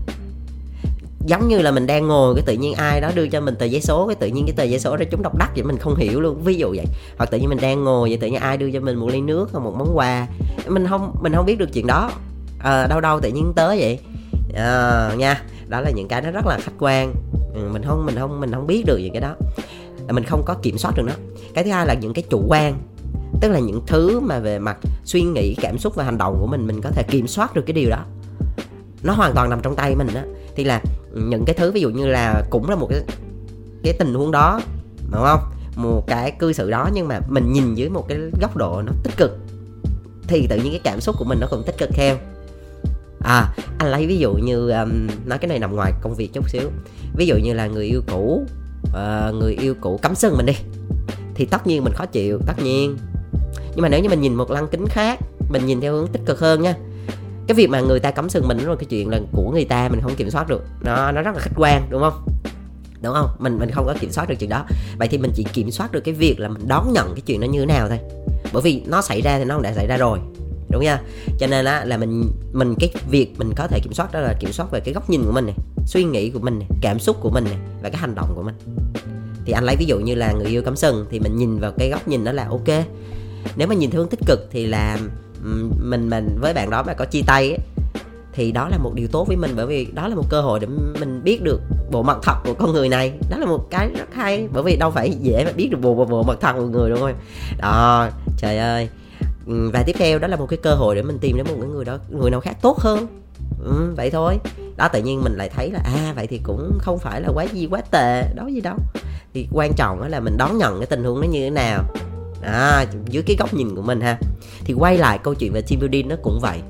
giống 1.29 1.47
như 1.47 1.61
là 1.61 1.71
mình 1.71 1.87
đang 1.87 2.07
ngồi 2.07 2.35
cái 2.35 2.43
tự 2.45 2.53
nhiên 2.53 2.73
ai 2.73 3.01
đó 3.01 3.11
đưa 3.15 3.27
cho 3.27 3.41
mình 3.41 3.55
tờ 3.55 3.65
giấy 3.65 3.81
số 3.81 4.07
cái 4.07 4.15
tự 4.15 4.27
nhiên 4.27 4.45
cái 4.45 4.53
tờ 4.57 4.63
giấy 4.63 4.79
số 4.79 4.97
đó 4.97 5.05
chúng 5.11 5.21
đọc 5.21 5.37
đắt 5.37 5.49
vậy 5.55 5.63
mình 5.63 5.77
không 5.77 5.95
hiểu 5.95 6.21
luôn. 6.21 6.41
Ví 6.43 6.55
dụ 6.55 6.73
vậy 6.75 6.85
hoặc 7.17 7.31
tự 7.31 7.37
nhiên 7.37 7.49
mình 7.49 7.57
đang 7.61 7.83
ngồi 7.83 8.09
vậy 8.09 8.17
tự 8.17 8.27
nhiên 8.27 8.39
ai 8.39 8.57
đưa 8.57 8.71
cho 8.71 8.79
mình 8.79 8.95
một 8.95 9.07
ly 9.07 9.21
nước 9.21 9.49
hoặc 9.51 9.59
một 9.59 9.73
món 9.77 9.97
quà. 9.97 10.27
Mình 10.67 10.87
không 10.87 11.15
mình 11.21 11.33
không 11.33 11.45
biết 11.45 11.57
được 11.57 11.69
chuyện 11.73 11.87
đó. 11.87 12.11
À, 12.59 12.87
đâu 12.87 13.01
đâu 13.01 13.19
tự 13.19 13.29
nhiên 13.29 13.53
tới 13.55 13.79
vậy. 13.79 13.99
À, 14.55 15.11
nha 15.17 15.41
đó 15.67 15.81
là 15.81 15.89
những 15.89 16.07
cái 16.07 16.21
nó 16.21 16.31
rất 16.31 16.45
là 16.45 16.59
khách 16.61 16.71
quan. 16.79 17.13
Ừ, 17.53 17.69
mình 17.71 17.81
không 17.85 18.05
mình 18.05 18.15
không 18.19 18.39
mình 18.39 18.51
không 18.51 18.67
biết 18.67 18.85
được 18.85 18.97
những 18.97 19.13
cái 19.13 19.21
đó. 19.21 19.35
Mình 20.09 20.23
không 20.23 20.43
có 20.45 20.53
kiểm 20.53 20.77
soát 20.77 20.91
được 20.95 21.03
nó. 21.07 21.13
Cái 21.53 21.63
thứ 21.63 21.71
hai 21.71 21.85
là 21.85 21.93
những 21.93 22.13
cái 22.13 22.23
chủ 22.29 22.43
quan. 22.47 22.77
Tức 23.41 23.51
là 23.51 23.59
những 23.59 23.81
thứ 23.87 24.19
mà 24.19 24.39
về 24.39 24.59
mặt 24.59 24.77
suy 25.03 25.21
nghĩ 25.21 25.55
cảm 25.61 25.77
xúc 25.77 25.95
và 25.95 26.03
hành 26.03 26.17
động 26.17 26.37
của 26.41 26.47
mình 26.47 26.67
mình 26.67 26.81
có 26.81 26.89
thể 26.89 27.03
kiểm 27.03 27.27
soát 27.27 27.53
được 27.53 27.63
cái 27.65 27.73
điều 27.73 27.89
đó. 27.89 28.03
Nó 29.03 29.13
hoàn 29.13 29.33
toàn 29.33 29.49
nằm 29.49 29.59
trong 29.61 29.75
tay 29.75 29.95
mình 29.95 30.07
á. 30.15 30.23
Thì 30.55 30.63
là 30.63 30.81
những 31.13 31.45
cái 31.45 31.55
thứ 31.55 31.71
ví 31.71 31.81
dụ 31.81 31.89
như 31.89 32.07
là 32.07 32.43
cũng 32.49 32.69
là 32.69 32.75
một 32.75 32.87
cái 32.89 33.01
cái 33.83 33.93
tình 33.99 34.13
huống 34.13 34.31
đó 34.31 34.61
đúng 35.11 35.23
không? 35.23 35.39
Một 35.75 36.07
cái 36.07 36.31
cư 36.31 36.53
xử 36.53 36.71
đó 36.71 36.89
nhưng 36.93 37.07
mà 37.07 37.19
mình 37.29 37.53
nhìn 37.53 37.75
dưới 37.75 37.89
một 37.89 38.05
cái 38.07 38.17
góc 38.41 38.57
độ 38.57 38.81
nó 38.81 38.91
tích 39.03 39.17
cực 39.17 39.37
thì 40.27 40.47
tự 40.47 40.55
nhiên 40.55 40.71
cái 40.71 40.81
cảm 40.83 41.01
xúc 41.01 41.15
của 41.19 41.25
mình 41.25 41.39
nó 41.41 41.47
cũng 41.51 41.63
tích 41.65 41.77
cực 41.77 41.89
theo. 41.93 42.17
À 43.23 43.55
anh 43.79 43.91
lấy 43.91 44.07
ví 44.07 44.17
dụ 44.17 44.33
như 44.33 44.69
um, 44.69 45.07
nói 45.25 45.37
cái 45.37 45.49
này 45.49 45.59
nằm 45.59 45.75
ngoài 45.75 45.93
công 46.01 46.15
việc 46.15 46.33
chút 46.33 46.49
xíu. 46.49 46.69
Ví 47.15 47.25
dụ 47.25 47.35
như 47.37 47.53
là 47.53 47.67
người 47.67 47.85
yêu 47.85 48.01
cũ 48.11 48.45
uh, 48.83 49.35
người 49.35 49.53
yêu 49.61 49.75
cũ 49.81 49.99
cắm 50.01 50.15
sừng 50.15 50.37
mình 50.37 50.45
đi 50.45 50.55
thì 51.35 51.45
tất 51.45 51.67
nhiên 51.67 51.83
mình 51.83 51.93
khó 51.93 52.05
chịu 52.05 52.39
tất 52.47 52.63
nhiên. 52.63 52.97
Nhưng 53.75 53.81
mà 53.81 53.89
nếu 53.89 54.01
như 54.01 54.09
mình 54.09 54.21
nhìn 54.21 54.35
một 54.35 54.51
lăng 54.51 54.67
kính 54.67 54.85
khác 54.89 55.19
mình 55.49 55.65
nhìn 55.65 55.81
theo 55.81 55.93
hướng 55.93 56.07
tích 56.07 56.21
cực 56.25 56.39
hơn 56.39 56.61
nha 56.61 56.75
cái 57.49 57.55
việc 57.55 57.69
mà 57.69 57.79
người 57.79 57.99
ta 57.99 58.11
cấm 58.11 58.29
sừng 58.29 58.47
mình 58.47 58.57
là 58.57 58.75
cái 58.75 58.85
chuyện 58.85 59.09
là 59.09 59.19
của 59.31 59.51
người 59.51 59.65
ta, 59.65 59.89
mình 59.89 60.01
không 60.01 60.15
kiểm 60.15 60.29
soát 60.29 60.47
được. 60.47 60.63
Nó 60.81 61.11
nó 61.11 61.21
rất 61.21 61.35
là 61.35 61.41
khách 61.41 61.53
quan, 61.55 61.87
đúng 61.89 62.01
không? 62.01 62.13
Đúng 63.01 63.13
không? 63.13 63.29
Mình 63.39 63.57
mình 63.59 63.71
không 63.71 63.85
có 63.85 63.95
kiểm 63.99 64.11
soát 64.11 64.29
được 64.29 64.35
chuyện 64.39 64.49
đó. 64.49 64.65
Vậy 64.97 65.07
thì 65.07 65.17
mình 65.17 65.31
chỉ 65.35 65.45
kiểm 65.53 65.71
soát 65.71 65.91
được 65.91 66.01
cái 66.01 66.13
việc 66.13 66.39
là 66.39 66.49
mình 66.49 66.67
đón 66.67 66.93
nhận 66.93 67.13
cái 67.15 67.21
chuyện 67.25 67.41
nó 67.41 67.47
như 67.47 67.59
thế 67.59 67.65
nào 67.65 67.89
thôi. 67.89 67.99
Bởi 68.53 68.61
vì 68.61 68.83
nó 68.87 69.01
xảy 69.01 69.21
ra 69.21 69.37
thì 69.37 69.45
nó 69.45 69.59
đã 69.59 69.73
xảy 69.73 69.87
ra 69.87 69.97
rồi, 69.97 70.19
đúng 70.69 70.83
nha? 70.83 71.01
Cho 71.39 71.47
nên 71.47 71.65
á, 71.65 71.85
là 71.85 71.97
mình 71.97 72.31
mình, 72.51 72.75
cái 72.79 72.93
việc 73.09 73.33
mình 73.37 73.53
có 73.55 73.67
thể 73.67 73.79
kiểm 73.83 73.93
soát 73.93 74.11
đó 74.11 74.19
là 74.19 74.33
kiểm 74.39 74.51
soát 74.51 74.71
về 74.71 74.79
cái 74.79 74.93
góc 74.93 75.09
nhìn 75.09 75.23
của 75.25 75.31
mình 75.31 75.45
này, 75.45 75.55
suy 75.85 76.03
nghĩ 76.03 76.29
của 76.29 76.39
mình 76.39 76.59
này, 76.59 76.67
cảm 76.81 76.99
xúc 76.99 77.17
của 77.21 77.29
mình 77.29 77.43
này 77.43 77.57
và 77.81 77.89
cái 77.89 78.01
hành 78.01 78.15
động 78.15 78.31
của 78.35 78.43
mình. 78.43 78.55
Thì 79.45 79.53
anh 79.53 79.63
lấy 79.63 79.75
ví 79.75 79.85
dụ 79.85 79.99
như 79.99 80.15
là 80.15 80.31
người 80.31 80.47
yêu 80.47 80.61
cắm 80.61 80.75
sừng 80.75 81.05
thì 81.11 81.19
mình 81.19 81.37
nhìn 81.37 81.59
vào 81.59 81.71
cái 81.71 81.89
góc 81.89 82.07
nhìn 82.07 82.23
đó 82.23 82.31
là 82.31 82.47
ok. 82.49 82.85
Nếu 83.55 83.67
mà 83.67 83.75
nhìn 83.75 83.91
theo 83.91 84.01
hướng 84.01 84.09
tích 84.09 84.19
cực 84.25 84.47
thì 84.51 84.65
là 84.65 84.97
mình 85.79 86.09
mình 86.09 86.37
với 86.41 86.53
bạn 86.53 86.69
đó 86.69 86.83
mà 86.83 86.93
có 86.93 87.05
chia 87.05 87.21
tay 87.27 87.49
ấy, 87.49 87.59
thì 88.33 88.51
đó 88.51 88.69
là 88.69 88.77
một 88.77 88.91
điều 88.95 89.07
tốt 89.07 89.27
với 89.27 89.37
mình 89.37 89.51
bởi 89.55 89.65
vì 89.65 89.85
đó 89.85 90.07
là 90.07 90.15
một 90.15 90.25
cơ 90.29 90.41
hội 90.41 90.59
để 90.59 90.67
mình 90.99 91.23
biết 91.23 91.43
được 91.43 91.61
bộ 91.91 92.03
mặt 92.03 92.17
thật 92.23 92.35
của 92.43 92.53
con 92.53 92.73
người 92.73 92.89
này. 92.89 93.13
Đó 93.29 93.37
là 93.37 93.45
một 93.45 93.67
cái 93.69 93.89
rất 93.97 94.13
hay 94.13 94.47
bởi 94.53 94.63
vì 94.63 94.75
đâu 94.75 94.91
phải 94.91 95.11
dễ 95.11 95.45
mà 95.45 95.51
biết 95.51 95.67
được 95.71 95.77
bộ 95.81 95.93
bộ, 95.93 96.05
bộ 96.05 96.23
mặt 96.23 96.37
thật 96.41 96.53
của 96.53 96.65
người 96.65 96.89
đúng 96.89 96.99
không 96.99 97.13
đó 97.61 98.09
trời 98.37 98.57
ơi. 98.57 98.89
Và 99.45 99.83
tiếp 99.83 99.95
theo 99.99 100.19
đó 100.19 100.27
là 100.27 100.35
một 100.35 100.45
cái 100.49 100.59
cơ 100.63 100.75
hội 100.75 100.95
để 100.95 101.01
mình 101.01 101.17
tìm 101.19 101.37
đến 101.37 101.45
một 101.49 101.65
người 101.73 101.85
đó 101.85 101.97
người 102.09 102.31
nào 102.31 102.39
khác 102.39 102.57
tốt 102.61 102.79
hơn. 102.79 103.07
Ừ, 103.63 103.93
vậy 103.97 104.09
thôi. 104.09 104.37
Đó 104.77 104.87
tự 104.87 105.01
nhiên 105.01 105.21
mình 105.23 105.33
lại 105.33 105.49
thấy 105.49 105.71
là 105.71 105.79
à 105.83 106.13
vậy 106.15 106.27
thì 106.27 106.39
cũng 106.43 106.77
không 106.81 106.99
phải 106.99 107.21
là 107.21 107.29
quá 107.33 107.43
gì 107.43 107.67
quá 107.71 107.81
tệ 107.91 108.33
đó 108.35 108.47
gì 108.47 108.61
đâu 108.61 108.75
thì 109.33 109.47
quan 109.51 109.73
trọng 109.73 110.01
là 110.01 110.19
mình 110.19 110.37
đón 110.37 110.57
nhận 110.57 110.79
cái 110.79 110.87
tình 110.87 111.03
huống 111.03 111.21
nó 111.21 111.27
như 111.27 111.39
thế 111.39 111.49
nào 111.49 111.83
à, 112.43 112.85
dưới 113.09 113.23
cái 113.23 113.35
góc 113.39 113.53
nhìn 113.53 113.75
của 113.75 113.81
mình 113.81 114.01
ha. 114.01 114.19
Thì 114.65 114.73
quay 114.73 114.97
lại 114.97 115.19
câu 115.23 115.33
chuyện 115.33 115.53
về 115.53 115.61
team 115.61 115.79
building 115.79 116.07
nó 116.07 116.15
cũng 116.23 116.39
vậy. 116.41 116.61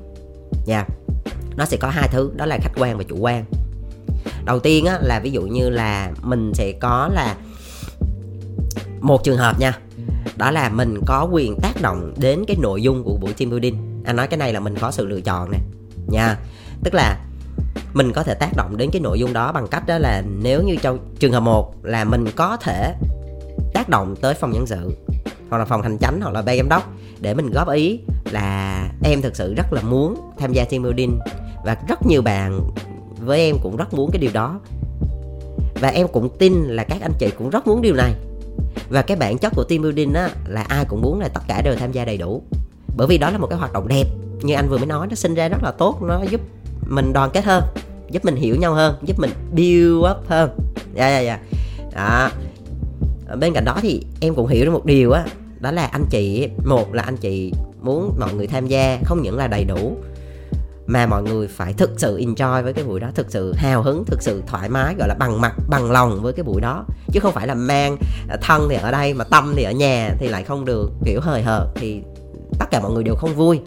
Nha 0.66 0.76
yeah. 0.76 0.88
nó 1.56 1.64
sẽ 1.64 1.76
có 1.76 1.88
hai 1.88 2.08
thứ 2.08 2.32
đó 2.36 2.46
là 2.46 2.58
khách 2.62 2.72
quan 2.76 2.98
và 2.98 3.04
chủ 3.08 3.16
quan. 3.16 3.44
Đầu 4.44 4.58
tiên 4.58 4.84
á, 4.84 4.98
là 5.02 5.20
ví 5.20 5.30
dụ 5.30 5.42
như 5.42 5.70
là 5.70 6.12
mình 6.22 6.52
sẽ 6.54 6.72
có 6.80 7.10
là 7.12 7.36
một 9.00 9.24
trường 9.24 9.36
hợp 9.36 9.60
nha 9.60 9.78
đó 10.36 10.50
là 10.50 10.68
mình 10.68 11.00
có 11.06 11.28
quyền 11.32 11.56
tác 11.62 11.82
động 11.82 12.14
đến 12.16 12.44
cái 12.48 12.56
nội 12.60 12.82
dung 12.82 13.04
của 13.04 13.16
buổi 13.16 13.32
team 13.32 13.50
building. 13.50 14.02
Anh 14.04 14.16
nói 14.16 14.26
cái 14.26 14.38
này 14.38 14.52
là 14.52 14.60
mình 14.60 14.74
có 14.80 14.90
sự 14.90 15.06
lựa 15.06 15.20
chọn 15.20 15.50
nè. 15.50 15.58
Nha 16.06 16.36
tức 16.84 16.94
là 16.94 17.18
mình 17.94 18.12
có 18.12 18.22
thể 18.22 18.34
tác 18.34 18.50
động 18.56 18.76
đến 18.76 18.90
cái 18.92 19.02
nội 19.02 19.18
dung 19.18 19.32
đó 19.32 19.52
bằng 19.52 19.66
cách 19.66 19.86
đó 19.86 19.98
là 19.98 20.22
nếu 20.42 20.62
như 20.62 20.76
trong 20.82 20.98
trường 21.18 21.32
hợp 21.32 21.40
một 21.40 21.74
là 21.82 22.04
mình 22.04 22.24
có 22.36 22.56
thể 22.56 22.94
tác 23.74 23.88
động 23.88 24.16
tới 24.20 24.34
phòng 24.34 24.50
nhân 24.52 24.66
sự 24.66 24.90
hoặc 25.50 25.58
là 25.58 25.64
phòng 25.64 25.82
hành 25.82 25.98
chánh 25.98 26.20
hoặc 26.20 26.34
là 26.34 26.42
ban 26.42 26.56
giám 26.56 26.68
đốc 26.68 26.92
để 27.20 27.34
mình 27.34 27.50
góp 27.50 27.68
ý 27.68 28.00
là 28.30 28.88
em 29.04 29.22
thực 29.22 29.36
sự 29.36 29.54
rất 29.54 29.72
là 29.72 29.82
muốn 29.82 30.16
tham 30.38 30.52
gia 30.52 30.64
team 30.64 30.82
building 30.82 31.18
và 31.64 31.76
rất 31.88 32.06
nhiều 32.06 32.22
bạn 32.22 32.60
với 33.20 33.40
em 33.40 33.56
cũng 33.62 33.76
rất 33.76 33.94
muốn 33.94 34.10
cái 34.10 34.20
điều 34.20 34.30
đó. 34.34 34.60
Và 35.80 35.88
em 35.88 36.08
cũng 36.08 36.28
tin 36.38 36.54
là 36.54 36.84
các 36.84 36.98
anh 37.02 37.12
chị 37.18 37.30
cũng 37.38 37.50
rất 37.50 37.66
muốn 37.66 37.82
điều 37.82 37.94
này. 37.94 38.14
Và 38.88 39.02
cái 39.02 39.16
bản 39.16 39.38
chất 39.38 39.52
của 39.56 39.64
team 39.64 39.82
building 39.82 40.14
á, 40.14 40.30
là 40.46 40.62
ai 40.62 40.84
cũng 40.84 41.02
muốn 41.02 41.20
là 41.20 41.28
tất 41.28 41.40
cả 41.48 41.62
đều 41.62 41.76
tham 41.76 41.92
gia 41.92 42.04
đầy 42.04 42.16
đủ. 42.16 42.42
Bởi 42.96 43.06
vì 43.06 43.18
đó 43.18 43.30
là 43.30 43.38
một 43.38 43.46
cái 43.46 43.58
hoạt 43.58 43.72
động 43.72 43.88
đẹp, 43.88 44.04
như 44.42 44.54
anh 44.54 44.68
vừa 44.68 44.78
mới 44.78 44.86
nói, 44.86 45.06
nó 45.06 45.14
sinh 45.14 45.34
ra 45.34 45.48
rất 45.48 45.62
là 45.62 45.70
tốt, 45.70 46.02
nó 46.02 46.22
giúp 46.22 46.40
mình 46.86 47.12
đoàn 47.12 47.30
kết 47.32 47.44
hơn, 47.44 47.64
giúp 48.10 48.24
mình 48.24 48.36
hiểu 48.36 48.56
nhau 48.56 48.74
hơn, 48.74 48.94
giúp 49.02 49.18
mình 49.18 49.30
build 49.52 50.10
up 50.10 50.28
hơn. 50.28 50.50
Dạ 50.94 51.08
dạ 51.08 51.20
dạ 51.20 51.38
đó. 51.94 52.30
Bên 53.36 53.52
cạnh 53.52 53.64
đó 53.64 53.78
thì 53.82 54.04
em 54.20 54.34
cũng 54.34 54.46
hiểu 54.46 54.64
được 54.64 54.70
một 54.70 54.84
điều 54.84 55.12
á 55.12 55.24
đó 55.60 55.70
là 55.70 55.86
anh 55.86 56.04
chị 56.10 56.48
một 56.64 56.94
là 56.94 57.02
anh 57.02 57.16
chị 57.16 57.52
muốn 57.82 58.16
mọi 58.20 58.34
người 58.34 58.46
tham 58.46 58.66
gia 58.66 58.98
không 59.04 59.22
những 59.22 59.36
là 59.36 59.46
đầy 59.46 59.64
đủ 59.64 59.96
mà 60.86 61.06
mọi 61.06 61.22
người 61.22 61.48
phải 61.48 61.72
thực 61.72 61.90
sự 61.96 62.18
enjoy 62.18 62.62
với 62.62 62.72
cái 62.72 62.84
buổi 62.84 63.00
đó 63.00 63.08
thực 63.14 63.30
sự 63.30 63.54
hào 63.56 63.82
hứng 63.82 64.04
thực 64.04 64.22
sự 64.22 64.42
thoải 64.46 64.68
mái 64.68 64.94
gọi 64.98 65.08
là 65.08 65.14
bằng 65.18 65.40
mặt 65.40 65.54
bằng 65.68 65.90
lòng 65.90 66.22
với 66.22 66.32
cái 66.32 66.44
buổi 66.44 66.60
đó. 66.60 66.84
Chứ 67.12 67.20
không 67.20 67.34
phải 67.34 67.46
là 67.46 67.54
mang 67.54 67.96
ờ, 68.28 68.36
thân 68.42 68.66
thì 68.70 68.76
ở 68.76 68.90
đây 68.90 69.14
mà 69.14 69.24
tâm 69.24 69.52
thì 69.56 69.62
ở 69.62 69.72
nhà 69.72 70.14
thì 70.18 70.28
lại 70.28 70.44
không 70.44 70.64
được 70.64 70.90
kiểu 71.04 71.20
hời 71.20 71.42
hợt 71.42 71.62
thì 71.74 72.00
tất 72.58 72.66
cả 72.70 72.80
mọi 72.80 72.92
người 72.92 73.04
đều 73.04 73.14
không 73.14 73.34
vui. 73.34 73.60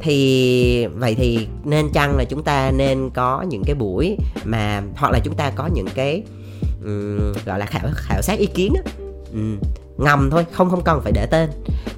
Thì 0.00 0.86
vậy 0.86 1.14
thì 1.14 1.48
nên 1.64 1.92
chăng 1.92 2.16
là 2.16 2.24
chúng 2.24 2.42
ta 2.42 2.70
nên 2.70 3.10
có 3.14 3.42
những 3.48 3.62
cái 3.66 3.74
buổi 3.74 4.16
mà 4.44 4.82
hoặc 4.96 5.12
là 5.12 5.18
chúng 5.18 5.34
ta 5.34 5.50
có 5.50 5.68
những 5.74 5.88
cái 5.94 6.22
um, 6.84 7.32
gọi 7.46 7.58
là 7.58 7.66
khảo 7.66 7.90
khảo 7.94 8.22
sát 8.22 8.38
ý 8.38 8.46
kiến 8.46 8.72
á? 8.76 8.92
Um, 9.32 9.58
ngầm 10.00 10.30
thôi 10.30 10.46
không 10.52 10.70
không 10.70 10.82
cần 10.84 11.00
phải 11.02 11.12
để 11.12 11.26
tên. 11.26 11.50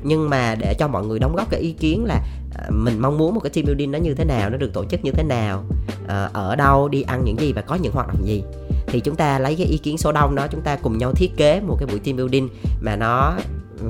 Nhưng 0.02 0.30
mà 0.30 0.54
để 0.54 0.74
cho 0.74 0.88
mọi 0.88 1.06
người 1.06 1.18
đóng 1.18 1.36
góp 1.36 1.50
cái 1.50 1.60
ý 1.60 1.72
kiến 1.72 2.04
là 2.04 2.20
ờ, 2.54 2.70
mình 2.70 2.98
mong 3.00 3.18
muốn 3.18 3.34
một 3.34 3.40
cái 3.40 3.50
team 3.50 3.66
building 3.66 3.90
nó 3.90 3.98
như 3.98 4.14
thế 4.14 4.24
nào 4.24 4.50
nó 4.50 4.56
được 4.56 4.72
tổ 4.72 4.84
chức 4.84 5.04
như 5.04 5.10
thế 5.10 5.22
nào 5.22 5.64
ờ, 6.06 6.30
ở 6.32 6.56
đâu 6.56 6.88
đi 6.88 7.02
ăn 7.02 7.24
những 7.24 7.40
gì 7.40 7.52
và 7.52 7.62
có 7.62 7.74
những 7.74 7.92
hoạt 7.92 8.08
động 8.08 8.26
gì. 8.26 8.42
Thì 8.86 9.00
chúng 9.00 9.16
ta 9.16 9.38
lấy 9.38 9.54
cái 9.56 9.66
ý 9.66 9.78
kiến 9.78 9.98
số 9.98 10.12
đông 10.12 10.34
đó 10.34 10.46
chúng 10.50 10.60
ta 10.60 10.76
cùng 10.76 10.98
nhau 10.98 11.12
thiết 11.12 11.36
kế 11.36 11.60
một 11.60 11.76
cái 11.78 11.86
buổi 11.86 11.98
team 11.98 12.16
building 12.16 12.48
mà 12.80 12.96
nó 12.96 13.34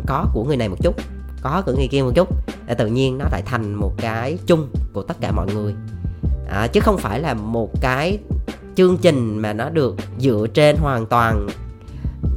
có 0.07 0.27
của 0.35 0.45
người 0.45 0.57
này 0.57 0.69
một 0.69 0.77
chút 0.83 0.97
có 1.43 1.63
của 1.67 1.73
người 1.73 1.89
kia 1.89 2.03
một 2.03 2.13
chút 2.15 2.29
để 2.67 2.75
tự 2.75 2.87
nhiên 2.87 3.19
nó 3.19 3.25
lại 3.33 3.43
thành 3.47 3.75
một 3.75 3.93
cái 3.97 4.39
chung 4.47 4.69
của 4.93 5.03
tất 5.03 5.17
cả 5.21 5.33
mọi 5.33 5.47
người. 5.55 5.75
À, 6.51 6.67
chứ 6.67 6.81
không 6.81 6.99
phải 6.99 7.21
là 7.21 7.35
một 7.35 7.81
cái 7.81 8.19
chương 8.75 8.97
trình 8.97 9.39
mà 9.39 9.53
nó 9.53 9.71
được 9.71 9.97
dựa 10.19 10.47
trên 10.55 10.77
hoàn 10.77 11.07
toàn 11.07 11.49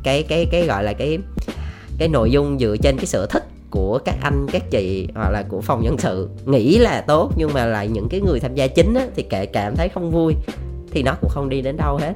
cái 0.03 0.23
cái 0.23 0.45
cái 0.51 0.65
gọi 0.65 0.83
là 0.83 0.93
cái 0.93 1.19
cái 1.97 2.07
nội 2.07 2.31
dung 2.31 2.59
dựa 2.59 2.75
trên 2.81 2.97
cái 2.97 3.05
sở 3.05 3.25
thích 3.25 3.43
của 3.69 3.99
các 4.05 4.15
anh 4.21 4.47
các 4.51 4.71
chị 4.71 5.07
hoặc 5.15 5.29
là 5.29 5.43
của 5.49 5.61
phòng 5.61 5.83
nhân 5.83 5.97
sự. 5.97 6.29
Nghĩ 6.45 6.77
là 6.77 7.01
tốt 7.01 7.31
nhưng 7.35 7.53
mà 7.53 7.65
lại 7.65 7.87
những 7.87 8.07
cái 8.09 8.21
người 8.21 8.39
tham 8.39 8.55
gia 8.55 8.67
chính 8.67 8.93
á, 8.93 9.07
thì 9.15 9.23
kệ 9.23 9.45
cảm 9.45 9.75
thấy 9.75 9.89
không 9.89 10.11
vui 10.11 10.35
thì 10.91 11.03
nó 11.03 11.15
cũng 11.21 11.29
không 11.29 11.49
đi 11.49 11.61
đến 11.61 11.77
đâu 11.77 11.97
hết. 11.97 12.13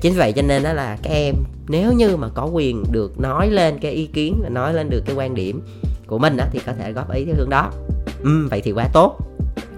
Chính 0.00 0.14
vậy 0.14 0.32
cho 0.32 0.42
nên 0.42 0.62
đó 0.62 0.72
là 0.72 0.98
các 1.02 1.10
em 1.10 1.34
nếu 1.68 1.92
như 1.92 2.16
mà 2.16 2.28
có 2.34 2.46
quyền 2.52 2.84
được 2.90 3.20
nói 3.20 3.50
lên 3.50 3.78
cái 3.78 3.92
ý 3.92 4.06
kiến 4.06 4.40
và 4.42 4.48
nói 4.48 4.74
lên 4.74 4.90
được 4.90 5.02
cái 5.06 5.16
quan 5.16 5.34
điểm 5.34 5.60
của 6.06 6.18
mình 6.18 6.36
á, 6.36 6.48
thì 6.52 6.60
có 6.66 6.72
thể 6.72 6.92
góp 6.92 7.12
ý 7.12 7.24
theo 7.24 7.34
hướng 7.38 7.50
đó. 7.50 7.70
Ừ, 8.22 8.48
vậy 8.50 8.60
thì 8.64 8.72
quá 8.72 8.88
tốt 8.92 9.18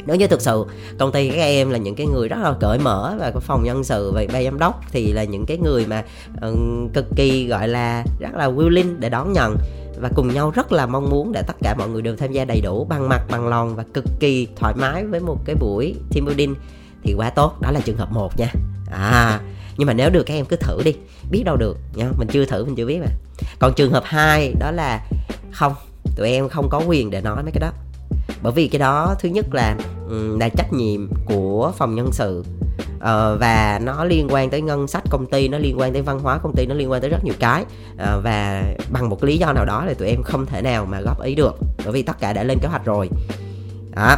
nếu 0.06 0.16
như 0.16 0.26
thực 0.26 0.40
sự 0.40 0.64
công 0.98 1.12
ty 1.12 1.30
các 1.30 1.42
em 1.42 1.70
là 1.70 1.78
những 1.78 1.94
cái 1.94 2.06
người 2.06 2.28
rất 2.28 2.38
là 2.42 2.54
cởi 2.60 2.78
mở 2.78 3.14
và 3.18 3.30
có 3.30 3.40
phòng 3.40 3.64
nhân 3.64 3.84
sự 3.84 4.12
và 4.12 4.24
ban 4.32 4.44
giám 4.44 4.58
đốc 4.58 4.80
thì 4.90 5.12
là 5.12 5.24
những 5.24 5.46
cái 5.46 5.58
người 5.58 5.86
mà 5.86 6.04
um, 6.42 6.88
cực 6.88 7.06
kỳ 7.16 7.46
gọi 7.46 7.68
là 7.68 8.04
rất 8.20 8.34
là 8.34 8.48
willing 8.50 8.94
để 8.98 9.08
đón 9.08 9.32
nhận 9.32 9.56
và 10.00 10.10
cùng 10.14 10.34
nhau 10.34 10.50
rất 10.50 10.72
là 10.72 10.86
mong 10.86 11.10
muốn 11.10 11.32
để 11.32 11.42
tất 11.46 11.56
cả 11.62 11.74
mọi 11.78 11.88
người 11.88 12.02
đều 12.02 12.16
tham 12.16 12.32
gia 12.32 12.44
đầy 12.44 12.60
đủ 12.60 12.84
bằng 12.84 13.08
mặt 13.08 13.22
bằng 13.30 13.48
lòng 13.48 13.76
và 13.76 13.84
cực 13.94 14.04
kỳ 14.20 14.48
thoải 14.56 14.74
mái 14.76 15.04
với 15.04 15.20
một 15.20 15.38
cái 15.44 15.56
buổi 15.60 15.94
team 16.12 16.24
building 16.24 16.54
thì 17.02 17.14
quá 17.14 17.30
tốt. 17.30 17.52
Đó 17.60 17.70
là 17.70 17.80
trường 17.80 17.96
hợp 17.96 18.12
một 18.12 18.38
nha. 18.38 18.52
À 18.90 19.40
nhưng 19.76 19.86
mà 19.86 19.92
nếu 19.92 20.10
được 20.10 20.22
các 20.22 20.34
em 20.34 20.46
cứ 20.46 20.56
thử 20.56 20.82
đi. 20.84 20.94
Biết 21.30 21.42
đâu 21.44 21.56
được 21.56 21.78
nha 21.94 22.10
mình 22.18 22.28
chưa 22.28 22.44
thử 22.44 22.64
mình 22.64 22.74
chưa 22.76 22.86
biết 22.86 22.98
mà. 23.00 23.06
Còn 23.58 23.74
trường 23.74 23.92
hợp 23.92 24.02
2 24.06 24.54
đó 24.60 24.70
là 24.70 25.06
không 25.52 25.74
tụi 26.16 26.30
em 26.30 26.48
không 26.48 26.68
có 26.70 26.82
quyền 26.86 27.10
để 27.10 27.20
nói 27.20 27.42
mấy 27.42 27.52
cái 27.52 27.60
đó 27.60 27.72
bởi 28.42 28.52
vì 28.52 28.68
cái 28.68 28.78
đó 28.78 29.14
thứ 29.20 29.28
nhất 29.28 29.46
là 29.52 29.76
là 30.38 30.48
trách 30.48 30.72
nhiệm 30.72 31.08
của 31.26 31.72
phòng 31.76 31.94
nhân 31.94 32.08
sự. 32.12 32.44
Uh, 32.96 33.40
và 33.40 33.80
nó 33.82 34.04
liên 34.04 34.28
quan 34.30 34.50
tới 34.50 34.60
ngân 34.60 34.86
sách 34.86 35.02
công 35.10 35.26
ty 35.26 35.48
nó 35.48 35.58
liên 35.58 35.78
quan 35.78 35.92
tới 35.92 36.02
văn 36.02 36.18
hóa 36.18 36.38
công 36.38 36.54
ty 36.56 36.66
nó 36.66 36.74
liên 36.74 36.90
quan 36.90 37.00
tới 37.00 37.10
rất 37.10 37.24
nhiều 37.24 37.34
cái. 37.40 37.64
Uh, 37.92 38.24
và 38.24 38.62
bằng 38.90 39.08
một 39.08 39.24
lý 39.24 39.38
do 39.38 39.52
nào 39.52 39.64
đó 39.64 39.84
thì 39.88 39.94
tụi 39.94 40.08
em 40.08 40.22
không 40.22 40.46
thể 40.46 40.62
nào 40.62 40.86
mà 40.86 41.00
góp 41.00 41.22
ý 41.22 41.34
được 41.34 41.56
bởi 41.84 41.92
vì 41.92 42.02
tất 42.02 42.20
cả 42.20 42.32
đã 42.32 42.44
lên 42.44 42.58
kế 42.62 42.68
hoạch 42.68 42.84
rồi. 42.84 43.08
Đó. 43.96 44.16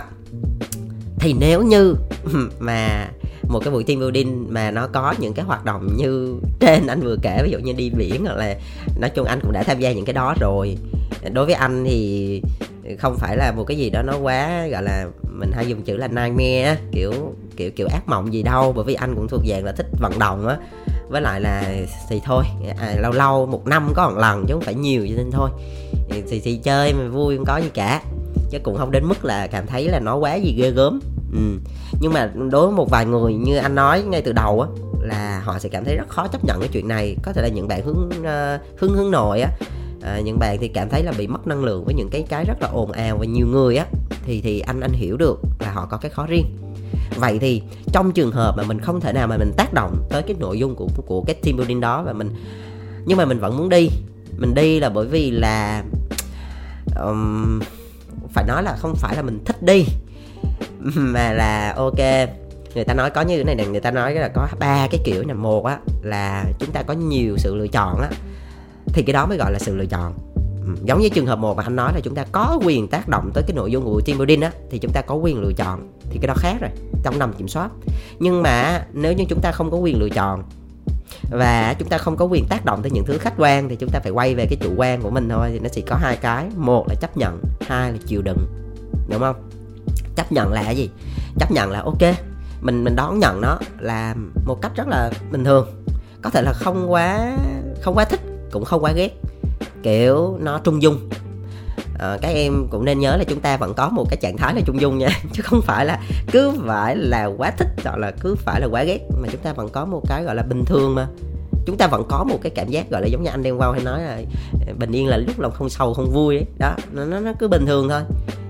Thì 1.20 1.34
nếu 1.40 1.62
như 1.62 1.94
mà 2.58 3.08
một 3.48 3.60
cái 3.64 3.70
buổi 3.70 3.84
team 3.84 4.00
building 4.00 4.46
mà 4.50 4.70
nó 4.70 4.86
có 4.86 5.14
những 5.18 5.32
cái 5.32 5.44
hoạt 5.44 5.64
động 5.64 5.96
như 5.96 6.34
trên 6.60 6.86
anh 6.86 7.00
vừa 7.00 7.16
kể 7.22 7.40
ví 7.44 7.50
dụ 7.50 7.58
như 7.58 7.72
đi 7.72 7.90
biển 7.90 8.24
hoặc 8.24 8.36
là 8.36 8.56
nói 9.00 9.10
chung 9.10 9.26
anh 9.26 9.40
cũng 9.42 9.52
đã 9.52 9.62
tham 9.62 9.80
gia 9.80 9.92
những 9.92 10.04
cái 10.04 10.12
đó 10.12 10.34
rồi. 10.40 10.76
Đối 11.32 11.46
với 11.46 11.54
anh 11.54 11.84
thì 11.84 12.42
không 12.96 13.16
phải 13.18 13.36
là 13.36 13.52
một 13.52 13.64
cái 13.64 13.76
gì 13.76 13.90
đó 13.90 14.02
nó 14.02 14.18
quá 14.22 14.66
gọi 14.66 14.82
là 14.82 15.06
mình 15.30 15.52
hay 15.52 15.66
dùng 15.66 15.82
chữ 15.82 15.96
là 15.96 16.06
nightmare 16.06 16.76
kiểu 16.92 17.12
kiểu 17.56 17.70
kiểu 17.70 17.88
ác 17.92 18.08
mộng 18.08 18.32
gì 18.32 18.42
đâu 18.42 18.72
bởi 18.72 18.84
vì 18.84 18.94
anh 18.94 19.14
cũng 19.14 19.28
thuộc 19.28 19.42
dạng 19.48 19.64
là 19.64 19.72
thích 19.72 19.86
vận 20.00 20.18
động 20.18 20.46
á. 20.46 20.56
Với 21.08 21.20
lại 21.20 21.40
là 21.40 21.64
thì 22.08 22.20
thôi 22.24 22.44
à, 22.78 22.94
lâu 22.98 23.12
lâu 23.12 23.46
một 23.46 23.66
năm 23.66 23.92
có 23.94 24.10
một 24.10 24.18
lần 24.18 24.44
chứ 24.46 24.54
không 24.54 24.62
phải 24.62 24.74
nhiều 24.74 25.06
cho 25.08 25.14
nên 25.16 25.30
thôi. 25.30 25.50
Thì, 26.10 26.40
thì 26.40 26.56
chơi 26.56 26.92
mà 26.92 27.08
vui 27.08 27.36
không 27.36 27.46
có 27.46 27.56
gì 27.56 27.70
cả. 27.74 28.02
Chứ 28.50 28.58
cũng 28.62 28.76
không 28.76 28.90
đến 28.90 29.04
mức 29.04 29.24
là 29.24 29.46
cảm 29.46 29.66
thấy 29.66 29.88
là 29.88 30.00
nó 30.00 30.16
quá 30.16 30.34
gì 30.34 30.54
ghê 30.58 30.70
gớm. 30.70 31.00
Ừ. 31.32 31.40
nhưng 32.00 32.12
mà 32.12 32.30
đối 32.50 32.66
với 32.66 32.76
một 32.76 32.90
vài 32.90 33.06
người 33.06 33.34
như 33.34 33.56
anh 33.56 33.74
nói 33.74 34.02
ngay 34.02 34.22
từ 34.22 34.32
đầu 34.32 34.60
á 34.60 34.68
là 35.00 35.42
họ 35.44 35.58
sẽ 35.58 35.68
cảm 35.68 35.84
thấy 35.84 35.96
rất 35.96 36.08
khó 36.08 36.28
chấp 36.28 36.44
nhận 36.44 36.60
cái 36.60 36.68
chuyện 36.72 36.88
này. 36.88 37.16
Có 37.22 37.32
thể 37.32 37.42
là 37.42 37.48
những 37.48 37.68
bạn 37.68 37.82
hướng 37.84 38.10
uh, 38.20 38.78
hướng 38.78 38.94
hướng 38.94 39.10
nội 39.10 39.40
á 39.40 39.50
à, 40.02 40.20
những 40.20 40.38
bạn 40.38 40.58
thì 40.60 40.68
cảm 40.68 40.88
thấy 40.88 41.02
là 41.02 41.12
bị 41.18 41.26
mất 41.26 41.46
năng 41.46 41.64
lượng 41.64 41.84
với 41.84 41.94
những 41.94 42.08
cái 42.10 42.24
cái 42.28 42.44
rất 42.44 42.62
là 42.62 42.68
ồn 42.68 42.92
ào 42.92 43.16
và 43.18 43.24
nhiều 43.24 43.46
người 43.46 43.76
á 43.76 43.86
thì 44.24 44.40
thì 44.40 44.60
anh 44.60 44.80
anh 44.80 44.92
hiểu 44.92 45.16
được 45.16 45.40
là 45.60 45.72
họ 45.72 45.86
có 45.90 45.96
cái 45.96 46.10
khó 46.10 46.26
riêng. 46.26 46.46
Vậy 47.16 47.38
thì 47.38 47.62
trong 47.92 48.12
trường 48.12 48.32
hợp 48.32 48.54
mà 48.56 48.62
mình 48.62 48.80
không 48.80 49.00
thể 49.00 49.12
nào 49.12 49.26
mà 49.26 49.36
mình 49.36 49.52
tác 49.56 49.74
động 49.74 50.06
tới 50.10 50.22
cái 50.22 50.36
nội 50.38 50.58
dung 50.58 50.74
của 50.74 50.88
của 51.06 51.22
cái 51.26 51.34
team 51.34 51.56
building 51.56 51.80
đó 51.80 52.02
và 52.02 52.12
mình 52.12 52.30
nhưng 53.06 53.18
mà 53.18 53.24
mình 53.24 53.38
vẫn 53.38 53.56
muốn 53.56 53.68
đi 53.68 53.90
mình 54.38 54.54
đi 54.54 54.80
là 54.80 54.88
bởi 54.88 55.06
vì 55.06 55.30
là 55.30 55.84
um, 57.00 57.60
phải 58.32 58.44
nói 58.48 58.62
là 58.62 58.76
không 58.78 58.94
phải 58.94 59.16
là 59.16 59.22
mình 59.22 59.44
thích 59.44 59.62
đi 59.62 59.84
mà 60.94 61.32
là 61.32 61.74
ok 61.76 61.98
người 62.74 62.84
ta 62.84 62.94
nói 62.94 63.10
có 63.10 63.20
như 63.20 63.36
thế 63.36 63.44
này 63.44 63.54
này 63.54 63.66
người 63.66 63.80
ta 63.80 63.90
nói 63.90 64.14
là 64.14 64.28
có 64.28 64.48
ba 64.58 64.88
cái 64.90 65.00
kiểu 65.04 65.22
này 65.24 65.34
một 65.34 65.64
á 65.64 65.78
là 66.02 66.44
chúng 66.58 66.70
ta 66.70 66.82
có 66.82 66.94
nhiều 66.94 67.36
sự 67.38 67.56
lựa 67.56 67.68
chọn 67.68 68.00
á 68.00 68.08
thì 68.92 69.02
cái 69.02 69.12
đó 69.12 69.26
mới 69.26 69.38
gọi 69.38 69.52
là 69.52 69.58
sự 69.58 69.76
lựa 69.76 69.86
chọn. 69.86 70.14
Ừ, 70.62 70.74
giống 70.84 71.00
như 71.00 71.08
trường 71.08 71.26
hợp 71.26 71.38
một 71.38 71.56
mà 71.56 71.62
anh 71.62 71.76
nói 71.76 71.92
là 71.94 72.00
chúng 72.00 72.14
ta 72.14 72.24
có 72.32 72.58
quyền 72.64 72.88
tác 72.88 73.08
động 73.08 73.30
tới 73.34 73.44
cái 73.46 73.56
nội 73.56 73.70
dung 73.70 73.84
của 73.84 74.00
team 74.00 74.18
building 74.18 74.40
á 74.40 74.50
thì 74.70 74.78
chúng 74.78 74.92
ta 74.92 75.02
có 75.02 75.14
quyền 75.14 75.40
lựa 75.40 75.52
chọn 75.56 75.92
thì 76.10 76.18
cái 76.22 76.26
đó 76.26 76.34
khác 76.36 76.56
rồi 76.60 76.70
trong 77.02 77.18
nằm 77.18 77.32
kiểm 77.32 77.48
soát. 77.48 77.70
Nhưng 78.18 78.42
mà 78.42 78.86
nếu 78.92 79.12
như 79.12 79.24
chúng 79.28 79.40
ta 79.40 79.52
không 79.52 79.70
có 79.70 79.76
quyền 79.76 80.00
lựa 80.00 80.08
chọn 80.08 80.42
và 81.30 81.74
chúng 81.78 81.88
ta 81.88 81.98
không 81.98 82.16
có 82.16 82.24
quyền 82.24 82.44
tác 82.48 82.64
động 82.64 82.82
tới 82.82 82.90
những 82.90 83.04
thứ 83.04 83.18
khách 83.18 83.34
quan 83.36 83.68
thì 83.68 83.76
chúng 83.76 83.90
ta 83.90 84.00
phải 84.00 84.12
quay 84.12 84.34
về 84.34 84.46
cái 84.46 84.58
chủ 84.60 84.70
quan 84.76 85.02
của 85.02 85.10
mình 85.10 85.28
thôi 85.28 85.48
thì 85.52 85.58
nó 85.58 85.68
chỉ 85.68 85.80
có 85.80 85.96
hai 85.96 86.16
cái. 86.16 86.46
Một 86.56 86.88
là 86.88 86.94
chấp 86.94 87.16
nhận 87.16 87.40
hai 87.60 87.92
là 87.92 87.98
chịu 88.06 88.22
đựng 88.22 88.38
đúng 89.10 89.20
không? 89.20 89.36
Chấp 90.16 90.32
nhận 90.32 90.52
là 90.52 90.62
cái 90.62 90.76
gì? 90.76 90.90
Chấp 91.38 91.50
nhận 91.50 91.70
là 91.70 91.82
ok 91.82 92.02
mình 92.60 92.84
mình 92.84 92.96
đón 92.96 93.18
nhận 93.18 93.40
nó 93.40 93.58
là 93.78 94.14
một 94.46 94.58
cách 94.62 94.72
rất 94.76 94.88
là 94.88 95.10
bình 95.30 95.44
thường. 95.44 95.66
Có 96.22 96.30
thể 96.30 96.42
là 96.42 96.52
không 96.52 96.92
quá 96.92 97.36
không 97.82 97.94
quá 97.94 98.04
thích 98.04 98.20
cũng 98.50 98.64
không 98.64 98.84
quá 98.84 98.92
ghét. 98.92 99.10
Kiểu 99.82 100.36
nó 100.40 100.58
trung 100.58 100.82
dung. 100.82 101.08
Ờ, 101.98 102.14
à, 102.14 102.18
các 102.22 102.28
em 102.28 102.66
cũng 102.70 102.84
nên 102.84 103.00
nhớ 103.00 103.16
là 103.16 103.24
chúng 103.24 103.40
ta 103.40 103.56
vẫn 103.56 103.74
có 103.74 103.88
một 103.88 104.04
cái 104.10 104.16
trạng 104.20 104.36
thái 104.36 104.54
là 104.54 104.60
trung 104.66 104.80
dung 104.80 104.98
nha 104.98 105.08
chứ 105.32 105.42
không 105.42 105.60
phải 105.62 105.86
là 105.86 106.00
cứ 106.32 106.52
phải 106.66 106.96
là 106.96 107.26
quá 107.26 107.50
thích 107.58 107.68
hoặc 107.84 107.98
là 107.98 108.10
cứ 108.20 108.34
phải 108.34 108.60
là 108.60 108.66
quá 108.66 108.84
ghét. 108.84 109.00
Mà 109.20 109.28
chúng 109.32 109.40
ta 109.40 109.52
vẫn 109.52 109.68
có 109.68 109.84
một 109.84 110.02
cái 110.08 110.24
gọi 110.24 110.34
là 110.34 110.42
bình 110.42 110.64
thường 110.64 110.94
mà. 110.94 111.06
Chúng 111.66 111.76
ta 111.76 111.86
vẫn 111.86 112.04
có 112.08 112.24
một 112.24 112.38
cái 112.42 112.52
cảm 112.54 112.68
giác 112.68 112.90
gọi 112.90 113.02
là 113.02 113.06
giống 113.06 113.22
như 113.22 113.30
anh 113.30 113.42
đen 113.42 113.58
wow 113.58 113.72
hay 113.72 113.84
nói 113.84 114.02
là 114.02 114.20
ờ, 114.66 114.72
bình 114.78 114.92
yên 114.92 115.06
là 115.06 115.16
lúc 115.16 115.40
lòng 115.40 115.52
không 115.52 115.68
sầu 115.68 115.94
không 115.94 116.10
vui 116.10 116.36
ấy. 116.36 116.46
Đó 116.58 116.74
nó, 116.92 117.04
nó 117.04 117.20
nó 117.20 117.32
cứ 117.38 117.48
bình 117.48 117.66
thường 117.66 117.88
thôi. 117.88 118.02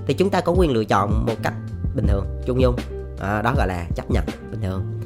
Thì 0.07 0.15
chúng 0.15 0.31
ta 0.31 0.41
có 0.41 0.53
quyền 0.53 0.73
lựa 0.73 0.85
chọn 0.85 1.27
một 1.27 1.37
cách 1.43 1.55
bình 1.95 2.07
thường 2.07 2.27
trung 2.47 2.61
dung. 2.61 2.77
À, 3.21 3.43
đó 3.43 3.55
gọi 3.57 3.69
là 3.69 3.87
chấp 3.97 4.11
nhận 4.11 4.25
bình 4.51 4.61
thường 4.63 4.98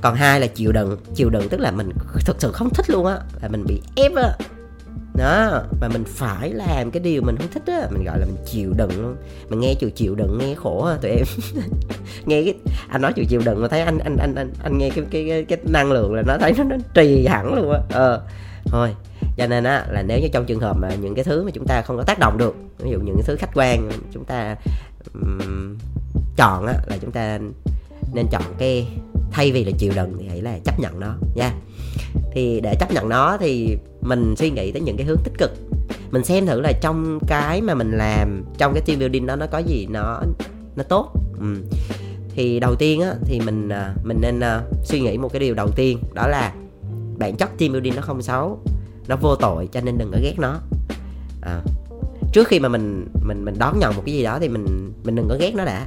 còn 0.00 0.14
hai 0.14 0.40
là 0.40 0.46
chịu 0.46 0.72
đựng 0.72 0.96
chịu 1.14 1.30
đựng 1.30 1.48
tức 1.48 1.60
là 1.60 1.70
mình 1.70 1.90
thực 2.24 2.36
sự 2.40 2.52
không 2.52 2.70
thích 2.70 2.90
luôn 2.90 3.06
á 3.06 3.18
là 3.42 3.48
mình 3.48 3.64
bị 3.66 3.82
ép 3.96 4.14
á. 4.14 4.32
Đó 5.14 5.62
mà 5.80 5.88
mình 5.88 6.04
phải 6.06 6.52
làm 6.52 6.90
cái 6.90 7.00
điều 7.00 7.22
mình 7.22 7.36
không 7.36 7.48
thích 7.54 7.62
á 7.66 7.88
mình 7.90 8.04
gọi 8.04 8.20
là 8.20 8.26
mình 8.26 8.44
chịu 8.46 8.72
đựng 8.76 9.02
luôn. 9.02 9.16
Mình 9.48 9.60
nghe 9.60 9.74
chịu 9.74 9.90
chịu 9.90 10.14
đựng 10.14 10.38
nghe 10.38 10.54
khổ 10.54 10.84
à 10.84 10.96
tụi 11.02 11.10
em. 11.10 11.24
Nghe 12.26 12.42
cái 12.44 12.54
anh 12.88 13.02
nói 13.02 13.12
chịu 13.12 13.24
chịu 13.28 13.40
đựng 13.44 13.62
mà 13.62 13.68
thấy 13.68 13.80
anh 13.80 13.98
anh 13.98 14.16
anh 14.16 14.34
anh, 14.34 14.52
anh 14.62 14.78
nghe 14.78 14.90
cái, 14.90 15.04
cái 15.10 15.26
cái 15.28 15.44
cái 15.44 15.58
năng 15.72 15.92
lượng 15.92 16.14
là 16.14 16.22
nó 16.26 16.36
thấy 16.40 16.52
nó, 16.58 16.64
nó 16.64 16.76
trì 16.94 17.26
hẳn 17.26 17.54
luôn 17.54 17.72
á. 17.72 17.78
Ờ 17.90 18.22
thôi 18.64 18.94
cho 19.36 19.46
nên 19.46 19.64
á 19.64 19.86
là 19.90 20.02
nếu 20.02 20.20
như 20.20 20.28
trong 20.32 20.46
trường 20.46 20.60
hợp 20.60 20.76
mà 20.80 20.88
những 21.00 21.14
cái 21.14 21.24
thứ 21.24 21.44
mà 21.44 21.50
chúng 21.54 21.66
ta 21.66 21.82
không 21.82 21.96
có 21.96 22.02
tác 22.02 22.18
động 22.18 22.38
được 22.38 22.54
ví 22.78 22.90
dụ 22.90 22.98
những 23.00 23.14
cái 23.16 23.24
thứ 23.26 23.36
khách 23.36 23.50
quan 23.54 23.90
chúng 24.12 24.24
ta 24.24 24.56
um, 25.14 25.76
chọn 26.36 26.66
á 26.66 26.74
là 26.86 26.96
chúng 27.00 27.10
ta 27.10 27.38
nên 28.12 28.26
chọn 28.30 28.42
cái 28.58 28.88
thay 29.30 29.52
vì 29.52 29.64
là 29.64 29.72
chịu 29.78 29.92
đựng 29.96 30.16
thì 30.18 30.28
hãy 30.28 30.42
là 30.42 30.58
chấp 30.64 30.80
nhận 30.80 31.00
nó 31.00 31.14
nha. 31.34 31.54
Thì 32.32 32.60
để 32.60 32.74
chấp 32.80 32.92
nhận 32.92 33.08
nó 33.08 33.36
thì 33.40 33.76
mình 34.00 34.34
suy 34.36 34.50
nghĩ 34.50 34.72
tới 34.72 34.82
những 34.82 34.96
cái 34.96 35.06
hướng 35.06 35.18
tích 35.24 35.38
cực. 35.38 35.50
Mình 36.10 36.24
xem 36.24 36.46
thử 36.46 36.60
là 36.60 36.72
trong 36.80 37.18
cái 37.26 37.60
mà 37.62 37.74
mình 37.74 37.90
làm 37.90 38.44
trong 38.58 38.74
cái 38.74 38.82
team 38.86 38.98
building 38.98 39.26
đó 39.26 39.36
nó 39.36 39.46
có 39.46 39.58
gì 39.58 39.86
nó 39.90 40.22
nó 40.76 40.82
tốt. 40.82 41.12
Ừ. 41.40 41.56
thì 42.34 42.60
đầu 42.60 42.74
tiên 42.74 43.00
á 43.00 43.14
thì 43.24 43.40
mình 43.40 43.68
à, 43.68 43.94
mình 44.04 44.20
nên 44.20 44.38
uh, 44.38 44.86
suy 44.86 45.00
nghĩ 45.00 45.18
một 45.18 45.32
cái 45.32 45.40
điều 45.40 45.54
đầu 45.54 45.68
tiên 45.76 45.98
đó 46.14 46.26
là 46.26 46.54
bản 47.18 47.36
chất 47.36 47.58
team 47.58 47.72
building 47.72 47.96
nó 47.96 48.02
không 48.02 48.22
xấu 48.22 48.58
nó 49.08 49.16
vô 49.16 49.36
tội 49.36 49.68
cho 49.72 49.80
nên 49.80 49.98
đừng 49.98 50.10
có 50.12 50.18
ghét 50.22 50.34
nó. 50.38 50.58
À, 51.42 51.62
trước 52.32 52.48
khi 52.48 52.58
mà 52.58 52.68
mình 52.68 53.06
mình 53.26 53.44
mình 53.44 53.54
đón 53.58 53.78
nhận 53.78 53.96
một 53.96 54.02
cái 54.06 54.14
gì 54.14 54.22
đó 54.22 54.38
thì 54.40 54.48
mình 54.48 54.92
mình 55.04 55.14
đừng 55.14 55.28
có 55.28 55.36
ghét 55.40 55.54
nó 55.54 55.64
đã 55.64 55.86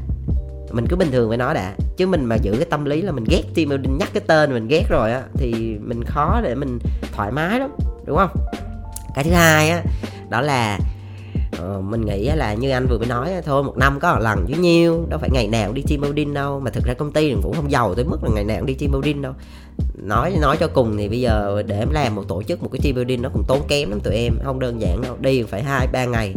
mình 0.74 0.86
cứ 0.90 0.96
bình 0.96 1.12
thường 1.12 1.30
với 1.30 1.38
nó 1.38 1.54
đã. 1.54 1.74
Chứ 1.98 2.08
mình 2.08 2.26
mà 2.26 2.36
giữ 2.36 2.52
cái 2.52 2.66
tâm 2.70 2.86
lý 2.86 3.02
là 3.02 3.12
mình 3.12 3.26
ghét 3.30 3.44
team 3.56 3.70
building 3.70 3.98
nhắc 3.98 4.10
cái 4.14 4.24
tên 4.28 4.54
mình 4.54 4.68
ghét 4.68 4.84
rồi 4.90 5.12
á 5.12 5.22
thì 5.34 5.54
mình 5.82 6.04
khó 6.04 6.42
để 6.44 6.56
mình 6.56 6.80
thoải 7.16 7.32
mái 7.32 7.60
lắm 7.60 7.70
đúng 8.06 8.18
không? 8.18 8.30
Cái 9.16 9.24
thứ 9.24 9.32
hai 9.32 9.70
á 9.70 9.84
đó 10.30 10.42
là 10.42 10.80
uh, 11.64 11.84
mình 11.84 12.06
nghĩ 12.06 12.26
là 12.36 12.54
như 12.54 12.70
anh 12.70 12.88
vừa 12.90 12.98
mới 12.98 13.08
nói 13.08 13.32
thôi 13.46 13.64
một 13.64 13.78
năm 13.78 14.00
có 14.00 14.14
một 14.14 14.22
lần 14.22 14.46
chứ 14.48 14.54
nhiêu 14.60 15.06
đâu 15.10 15.20
phải 15.20 15.30
ngày 15.34 15.48
nào 15.48 15.66
cũng 15.66 15.76
đi 15.76 15.84
team 15.90 16.02
building 16.02 16.34
đâu. 16.34 16.60
Mà 16.60 16.72
thực 16.72 16.84
ra 16.86 16.94
công 16.94 17.12
ty 17.12 17.36
cũng 17.44 17.54
không 17.56 17.72
giàu 17.72 17.96
tới 17.96 18.06
mức 18.06 18.24
là 18.24 18.30
ngày 18.36 18.44
nào 18.44 18.58
cũng 18.58 18.66
đi 18.66 18.74
team 18.74 18.92
building 18.92 19.22
đâu. 19.22 19.34
Nói 19.96 20.34
nói 20.42 20.58
cho 20.60 20.68
cùng 20.68 20.98
thì 20.98 21.10
bây 21.10 21.22
giờ 21.22 21.64
để 21.68 21.80
em 21.80 21.90
làm 21.92 22.16
một 22.16 22.24
tổ 22.28 22.44
chức 22.44 22.64
một 22.64 22.70
cái 22.72 22.80
team 22.84 22.96
building 22.96 23.22
nó 23.22 23.30
cũng 23.34 23.44
tốn 23.48 23.62
kém 23.68 23.90
lắm 23.90 24.00
tụi 24.00 24.16
em 24.16 24.34
không 24.44 24.60
đơn 24.60 24.82
giản 24.82 25.02
đâu. 25.02 25.18
Đi 25.20 25.44
phải 25.44 25.64
hai 25.64 25.88
ba 25.94 26.06
ngày. 26.06 26.34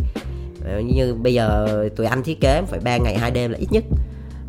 Ờ, 0.65 0.81
như 0.81 1.15
bây 1.15 1.35
giờ 1.35 1.69
tụi 1.97 2.07
anh 2.07 2.23
thiết 2.23 2.41
kế 2.41 2.63
phải 2.67 2.81
ba 2.81 2.97
ngày 2.97 3.19
hai 3.19 3.31
đêm 3.31 3.51
là 3.51 3.59
ít 3.59 3.69
nhất 3.71 3.85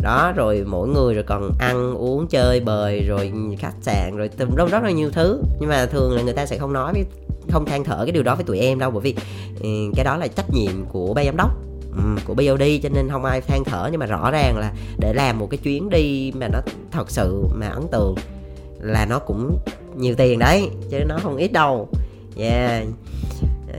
đó, 0.02 0.34
rồi 0.36 0.64
mỗi 0.68 0.88
người 0.88 1.14
rồi 1.14 1.24
còn 1.24 1.52
ăn, 1.60 1.96
uống, 1.96 2.28
chơi, 2.28 2.60
bời, 2.60 3.04
rồi 3.08 3.32
khách 3.60 3.76
sạn, 3.82 4.18
rồi 4.18 4.30
rất 4.56 4.70
rất 4.72 4.84
là 4.84 4.92
nhiều 4.92 5.10
thứ. 5.12 5.42
Nhưng 5.60 5.70
mà 5.70 5.86
thường 5.86 6.16
là 6.16 6.22
người 6.22 6.34
ta 6.34 6.46
sẽ 6.46 6.58
không 6.58 6.74
nói 6.74 6.94
với, 6.94 7.06
không 7.50 7.66
than 7.66 7.84
thở 7.84 7.98
cái 8.06 8.12
điều 8.12 8.24
đó 8.24 8.36
với 8.36 8.44
tụi 8.44 8.60
em 8.60 8.80
đâu, 8.80 8.92
bởi 8.92 9.02
vì 9.02 9.16
ừ, 9.62 9.70
cái 9.96 10.06
đó 10.06 10.18
là 10.18 10.28
trách 10.28 10.50
nhiệm 10.54 10.86
của 10.92 11.14
ban 11.14 11.26
giám 11.26 11.38
đốc 11.38 11.52
ừ, 11.98 12.22
của 12.26 12.34
BOD 12.34 12.64
cho 12.84 12.90
nên 12.90 13.10
không 13.10 13.26
ai 13.26 13.42
than 13.42 13.64
thở. 13.64 13.90
Nhưng 13.92 14.00
mà 14.00 14.06
rõ 14.06 14.32
ràng 14.32 14.58
là 14.58 14.72
để 15.00 15.14
làm 15.14 15.40
một 15.40 15.48
cái 15.50 15.58
chuyến 15.58 15.90
đi 15.90 16.32
mà 16.36 16.48
nó 16.48 16.60
thật 16.92 17.12
sự 17.12 17.44
mà 17.54 17.68
ấn 17.68 17.88
tượng 17.92 18.16
là 18.80 19.06
nó 19.06 19.20
cũng 19.20 19.58
nhiều 19.98 20.16
tiền 20.16 20.40
đấy, 20.40 20.70
chứ 20.92 20.98
nó 21.08 21.18
không 21.24 21.38
ít 21.38 21.52
đâu. 21.52 21.90
Yeah 22.38 22.84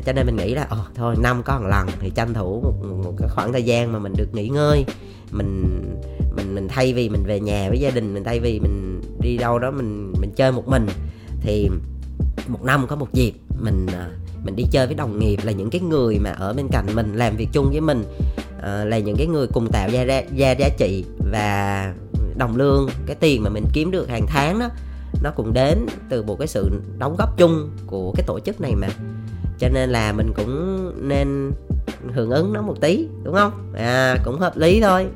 cho 0.06 0.12
nên 0.12 0.26
mình 0.26 0.36
nghĩ 0.36 0.54
là 0.54 0.68
oh, 0.72 0.94
thôi 0.94 1.16
năm 1.18 1.42
có 1.42 1.58
một 1.60 1.66
lần 1.68 1.88
thì 2.00 2.10
tranh 2.10 2.34
thủ 2.34 2.60
một, 2.60 3.02
một 3.04 3.12
cái 3.18 3.28
khoảng 3.28 3.52
thời 3.52 3.62
gian 3.62 3.92
mà 3.92 3.98
mình 3.98 4.12
được 4.16 4.34
nghỉ 4.34 4.48
ngơi. 4.48 4.84
Mình 5.30 5.82
mình 6.36 6.54
mình 6.54 6.68
thay 6.68 6.92
vì 6.92 7.08
mình 7.08 7.22
về 7.26 7.40
nhà 7.40 7.68
với 7.68 7.78
gia 7.78 7.90
đình 7.90 8.14
mình 8.14 8.24
thay 8.24 8.40
vì 8.40 8.60
mình 8.60 9.00
đi 9.20 9.36
đâu 9.36 9.58
đó 9.58 9.70
mình 9.70 10.12
mình 10.20 10.30
chơi 10.36 10.52
một 10.52 10.68
mình 10.68 10.86
thì 11.40 11.68
một 12.48 12.62
năm 12.64 12.86
có 12.86 12.96
một 12.96 13.12
dịp 13.12 13.32
mình 13.60 13.86
à, 13.86 14.10
mình 14.44 14.56
đi 14.56 14.64
chơi 14.70 14.86
với 14.86 14.94
đồng 14.94 15.18
nghiệp 15.18 15.38
là 15.42 15.52
những 15.52 15.70
cái 15.70 15.80
người 15.80 16.18
mà 16.18 16.30
ở 16.30 16.52
bên 16.52 16.68
cạnh 16.72 16.86
mình 16.94 17.14
làm 17.14 17.36
việc 17.36 17.48
chung 17.52 17.70
với 17.70 17.80
mình 17.80 18.04
ờ, 18.60 18.84
là 18.84 18.98
những 18.98 19.16
cái 19.16 19.26
người 19.26 19.46
cùng 19.46 19.68
tạo 19.72 19.88
ra 19.92 20.04
ra, 20.04 20.22
ra 20.36 20.50
giá 20.50 20.68
trị 20.78 21.04
và 21.32 21.94
đồng 22.36 22.56
lương. 22.56 22.88
Cái 23.06 23.16
tiền 23.20 23.42
mà 23.42 23.50
mình 23.50 23.64
kiếm 23.72 23.90
được 23.90 24.08
hàng 24.08 24.26
tháng 24.26 24.58
đó 24.58 24.68
nó 25.22 25.30
cũng 25.30 25.52
đến 25.52 25.86
từ 26.08 26.22
một 26.22 26.38
cái 26.38 26.48
sự 26.48 26.70
đóng 26.98 27.16
góp 27.18 27.38
chung 27.38 27.70
của 27.86 28.12
cái 28.16 28.24
tổ 28.26 28.40
chức 28.40 28.60
này 28.60 28.74
mà 28.74 28.88
cho 29.58 29.68
nên 29.68 29.90
là 29.90 30.12
mình 30.12 30.32
cũng 30.36 30.92
nên 31.08 31.52
hưởng 32.14 32.30
ứng 32.30 32.52
nó 32.52 32.62
một 32.62 32.80
tí 32.80 33.08
đúng 33.22 33.34
không? 33.34 33.72
À 33.76 34.16
cũng 34.24 34.38
hợp 34.38 34.56
lý 34.56 34.80
thôi. 34.80 35.06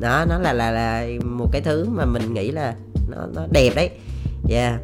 Đó 0.00 0.24
nó 0.28 0.38
là 0.38 0.52
là 0.52 0.70
là 0.70 1.06
một 1.24 1.48
cái 1.52 1.62
thứ 1.62 1.86
mà 1.88 2.04
mình 2.04 2.34
nghĩ 2.34 2.50
là 2.50 2.74
nó 3.08 3.16
nó 3.34 3.46
đẹp 3.50 3.72
đấy. 3.76 3.90
Yeah. 4.50 4.80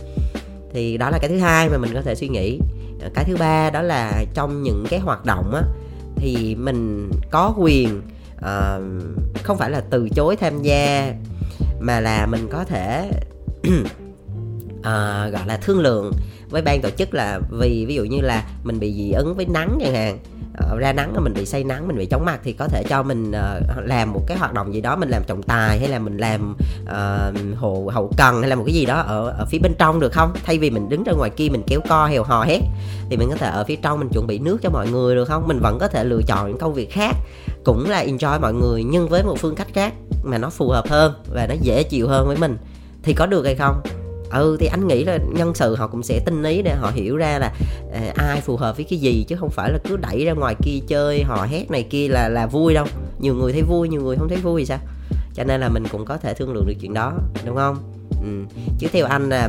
Thì 0.72 0.96
đó 0.96 1.10
là 1.10 1.18
cái 1.18 1.28
thứ 1.28 1.38
hai 1.38 1.68
mà 1.68 1.78
mình 1.78 1.90
có 1.94 2.02
thể 2.02 2.14
suy 2.14 2.28
nghĩ. 2.28 2.58
À, 3.02 3.08
cái 3.14 3.24
thứ 3.24 3.36
ba 3.36 3.70
đó 3.70 3.82
là 3.82 4.24
trong 4.34 4.62
những 4.62 4.84
cái 4.90 5.00
hoạt 5.00 5.24
động 5.24 5.54
á 5.54 5.62
thì 6.16 6.54
mình 6.54 7.10
có 7.30 7.54
quyền 7.58 8.02
uh, 8.36 8.82
không 9.42 9.58
phải 9.58 9.70
là 9.70 9.80
từ 9.90 10.08
chối 10.08 10.36
tham 10.36 10.62
gia 10.62 11.14
mà 11.80 12.00
là 12.00 12.26
mình 12.26 12.48
có 12.52 12.64
thể 12.64 13.10
uh, 13.68 13.86
gọi 15.32 15.46
là 15.46 15.58
thương 15.62 15.80
lượng 15.80 16.12
với 16.50 16.62
ban 16.62 16.80
tổ 16.82 16.90
chức 16.90 17.14
là 17.14 17.40
vì 17.50 17.84
ví 17.88 17.94
dụ 17.94 18.04
như 18.04 18.20
là 18.20 18.44
mình 18.64 18.78
bị 18.80 18.92
dị 18.92 19.12
ứng 19.12 19.34
với 19.34 19.46
nắng 19.46 19.78
chẳng 19.80 19.94
hạn 19.94 20.18
uh, 20.72 20.78
ra 20.78 20.92
nắng 20.92 21.14
mình 21.20 21.34
bị 21.34 21.46
say 21.46 21.64
nắng 21.64 21.88
mình 21.88 21.96
bị 21.96 22.06
chóng 22.06 22.24
mặt 22.24 22.40
thì 22.44 22.52
có 22.52 22.68
thể 22.68 22.82
cho 22.88 23.02
mình 23.02 23.30
uh, 23.30 23.84
làm 23.84 24.12
một 24.12 24.20
cái 24.26 24.38
hoạt 24.38 24.54
động 24.54 24.74
gì 24.74 24.80
đó 24.80 24.96
mình 24.96 25.08
làm 25.08 25.22
trọng 25.26 25.42
tài 25.42 25.78
hay 25.78 25.88
là 25.88 25.98
mình 25.98 26.16
làm 26.16 26.56
uh, 26.82 27.58
hộ 27.58 27.90
hậu 27.92 28.12
cần 28.16 28.40
hay 28.40 28.50
là 28.50 28.56
một 28.56 28.62
cái 28.66 28.74
gì 28.74 28.86
đó 28.86 29.00
ở 29.00 29.28
ở 29.38 29.46
phía 29.50 29.58
bên 29.58 29.72
trong 29.78 30.00
được 30.00 30.12
không? 30.12 30.32
Thay 30.44 30.58
vì 30.58 30.70
mình 30.70 30.88
đứng 30.88 31.04
ra 31.04 31.12
ngoài 31.12 31.30
kia 31.30 31.48
mình 31.48 31.62
kéo 31.66 31.80
co 31.88 32.06
hèo 32.06 32.22
hò 32.22 32.44
hết 32.44 32.60
thì 33.10 33.16
mình 33.16 33.30
có 33.30 33.36
thể 33.36 33.50
ở 33.50 33.64
phía 33.64 33.76
trong 33.76 33.98
mình 33.98 34.08
chuẩn 34.08 34.26
bị 34.26 34.38
nước 34.38 34.58
cho 34.62 34.70
mọi 34.70 34.88
người 34.88 35.14
được 35.14 35.24
không? 35.24 35.48
Mình 35.48 35.60
vẫn 35.60 35.78
có 35.78 35.88
thể 35.88 36.04
lựa 36.04 36.22
chọn 36.26 36.48
những 36.48 36.58
công 36.58 36.74
việc 36.74 36.92
khác 36.92 37.16
cũng 37.64 37.90
là 37.90 38.04
enjoy 38.04 38.40
mọi 38.40 38.54
người 38.54 38.84
nhưng 38.84 39.08
với 39.08 39.22
một 39.22 39.38
phương 39.38 39.54
cách 39.54 39.68
khác 39.74 39.94
mà 40.24 40.38
nó 40.38 40.50
phù 40.50 40.68
hợp 40.68 40.88
hơn 40.88 41.12
và 41.34 41.46
nó 41.46 41.54
dễ 41.60 41.82
chịu 41.82 42.08
hơn 42.08 42.26
với 42.26 42.36
mình. 42.36 42.56
Thì 43.02 43.12
có 43.12 43.26
được 43.26 43.44
hay 43.44 43.54
không? 43.54 43.80
Ừ 44.30 44.56
thì 44.60 44.66
anh 44.66 44.88
nghĩ 44.88 45.04
là 45.04 45.18
nhân 45.34 45.54
sự 45.54 45.76
họ 45.76 45.86
cũng 45.86 46.02
sẽ 46.02 46.20
tinh 46.24 46.42
ý 46.42 46.62
để 46.62 46.74
họ 46.74 46.90
hiểu 46.94 47.16
ra 47.16 47.38
là 47.38 47.52
à, 47.92 48.12
ai 48.14 48.40
phù 48.40 48.56
hợp 48.56 48.76
với 48.76 48.84
cái 48.84 48.98
gì 48.98 49.24
chứ 49.28 49.36
không 49.36 49.50
phải 49.50 49.72
là 49.72 49.78
cứ 49.88 49.96
đẩy 49.96 50.24
ra 50.24 50.32
ngoài 50.32 50.54
kia 50.62 50.78
chơi 50.88 51.22
họ 51.22 51.46
hét 51.50 51.70
này 51.70 51.82
kia 51.82 52.08
là 52.08 52.28
là 52.28 52.46
vui 52.46 52.74
đâu. 52.74 52.86
Nhiều 53.18 53.34
người 53.34 53.52
thấy 53.52 53.62
vui 53.62 53.88
nhiều 53.88 54.02
người 54.02 54.16
không 54.16 54.28
thấy 54.28 54.38
vui 54.38 54.60
thì 54.60 54.66
sao? 54.66 54.78
Cho 55.34 55.44
nên 55.44 55.60
là 55.60 55.68
mình 55.68 55.84
cũng 55.92 56.04
có 56.04 56.16
thể 56.16 56.34
thương 56.34 56.52
lượng 56.52 56.66
được 56.66 56.74
chuyện 56.80 56.94
đó 56.94 57.12
đúng 57.46 57.56
không? 57.56 57.76
Ừ. 58.22 58.56
chứ 58.78 58.86
theo 58.92 59.06
anh 59.06 59.28
là 59.28 59.48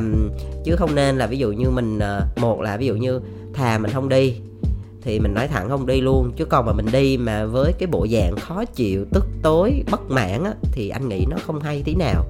chứ 0.64 0.76
không 0.76 0.94
nên 0.94 1.18
là 1.18 1.26
ví 1.26 1.38
dụ 1.38 1.52
như 1.52 1.70
mình 1.70 1.98
ờ, 1.98 2.26
một 2.36 2.60
là 2.60 2.76
ví 2.76 2.86
dụ 2.86 2.94
như 2.94 3.20
thà 3.54 3.78
mình 3.78 3.90
không 3.90 4.08
đi 4.08 4.34
thì 5.02 5.20
mình 5.20 5.34
nói 5.34 5.48
thẳng 5.48 5.68
không 5.68 5.86
đi 5.86 6.00
luôn. 6.00 6.32
Chứ 6.36 6.44
còn 6.44 6.66
mà 6.66 6.72
mình 6.72 6.86
đi 6.92 7.16
mà 7.16 7.44
với 7.44 7.72
cái 7.72 7.86
bộ 7.86 8.06
dạng 8.10 8.36
khó 8.36 8.64
chịu 8.64 9.04
tức 9.12 9.24
tối 9.42 9.82
bất 9.90 10.10
mãn 10.10 10.44
á, 10.44 10.52
thì 10.72 10.88
anh 10.88 11.08
nghĩ 11.08 11.26
nó 11.30 11.36
không 11.46 11.60
hay 11.60 11.82
tí 11.84 11.94
nào. 11.94 12.24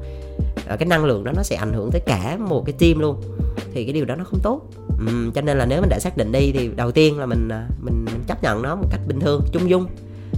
Ờ, 0.66 0.76
cái 0.76 0.86
năng 0.86 1.04
lượng 1.04 1.24
đó 1.24 1.32
nó 1.36 1.42
sẽ 1.42 1.56
ảnh 1.56 1.72
hưởng 1.72 1.90
tới 1.90 2.00
cả 2.06 2.36
một 2.40 2.62
cái 2.66 2.74
team 2.78 2.98
luôn. 2.98 3.20
Thì 3.74 3.84
cái 3.84 3.92
điều 3.92 4.04
đó 4.04 4.16
nó 4.16 4.24
không 4.24 4.40
tốt. 4.42 4.60
Uhm, 4.88 5.32
cho 5.32 5.40
nên 5.40 5.58
là 5.58 5.66
nếu 5.66 5.80
mình 5.80 5.90
đã 5.90 5.98
xác 5.98 6.16
định 6.16 6.32
đi 6.32 6.52
thì 6.52 6.70
đầu 6.76 6.92
tiên 6.92 7.18
là 7.18 7.26
mình 7.26 7.48
mình, 7.82 8.04
mình 8.04 8.24
chấp 8.26 8.42
nhận 8.42 8.62
nó 8.62 8.74
một 8.74 8.88
cách 8.90 9.00
bình 9.08 9.20
thường 9.20 9.42
chung 9.52 9.70
dung 9.70 9.86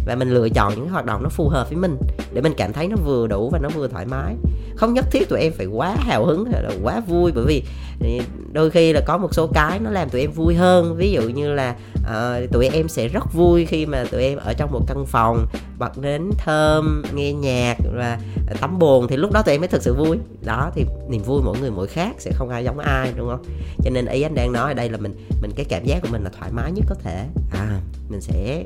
và 0.06 0.14
mình 0.14 0.30
lựa 0.30 0.48
chọn 0.48 0.74
những 0.74 0.88
hoạt 0.88 1.04
động 1.04 1.22
nó 1.22 1.28
phù 1.28 1.48
hợp 1.48 1.68
với 1.68 1.76
mình 1.76 1.96
để 2.32 2.40
mình 2.40 2.54
cảm 2.56 2.72
thấy 2.72 2.88
nó 2.88 2.96
vừa 3.04 3.26
đủ 3.26 3.50
và 3.50 3.58
nó 3.58 3.68
vừa 3.68 3.88
thoải 3.88 4.06
mái. 4.06 4.34
Không 4.76 4.94
nhất 4.94 5.04
thiết 5.10 5.28
tụi 5.28 5.40
em 5.40 5.52
phải 5.52 5.66
quá 5.66 5.96
hào 5.98 6.26
hứng 6.26 6.44
hay 6.52 6.62
là 6.62 6.70
quá 6.82 7.00
vui 7.00 7.32
bởi 7.34 7.44
vì 7.44 7.62
ừ, 8.00 8.24
đôi 8.52 8.70
khi 8.70 8.92
là 8.92 9.00
có 9.06 9.18
một 9.18 9.34
số 9.34 9.46
cái 9.46 9.78
nó 9.78 9.90
làm 9.90 10.10
tụi 10.10 10.20
em 10.20 10.32
vui 10.32 10.54
hơn. 10.54 10.96
Ví 10.96 11.12
dụ 11.12 11.22
như 11.22 11.52
là 11.52 11.76
uh, 11.98 12.50
tụi 12.52 12.68
em 12.68 12.88
sẽ 12.88 13.08
rất 13.08 13.32
vui 13.32 13.66
khi 13.66 13.86
mà 13.86 14.04
tụi 14.10 14.22
em 14.22 14.38
ở 14.38 14.52
trong 14.52 14.72
một 14.72 14.80
căn 14.86 15.06
phòng 15.06 15.46
bật 15.78 15.98
nến 15.98 16.30
thơm 16.38 17.02
nghe 17.14 17.32
nhạc 17.32 17.76
và 17.96 18.18
tắm 18.60 18.78
bồn 18.78 19.08
thì 19.08 19.16
lúc 19.16 19.32
đó 19.32 19.42
tụi 19.42 19.54
em 19.54 19.60
mới 19.60 19.68
thực 19.68 19.82
sự 19.82 19.94
vui. 19.94 20.18
Đó 20.44 20.70
thì 20.74 20.84
niềm 21.08 21.22
vui 21.22 21.42
mỗi 21.44 21.58
người 21.60 21.70
mỗi 21.70 21.86
khác 21.86 22.14
sẽ 22.18 22.30
không 22.34 22.48
ai 22.48 22.64
giống 22.64 22.78
ai 22.78 23.12
đúng 23.16 23.28
không? 23.28 23.44
Cho 23.84 23.90
nên 23.90 24.06
ý 24.06 24.22
anh 24.22 24.34
đang 24.34 24.52
nói 24.52 24.70
ở 24.70 24.74
đây 24.74 24.90
là 24.90 24.98
mình 24.98 25.16
mình 25.42 25.50
cái 25.56 25.66
cảm 25.68 25.84
giác 25.84 25.98
của 26.02 26.08
mình 26.12 26.24
là 26.24 26.30
thoải 26.38 26.50
mái 26.52 26.72
nhất 26.72 26.84
có 26.88 26.94
thể. 26.94 27.26
À 27.52 27.80
mình 28.08 28.20
sẽ 28.20 28.64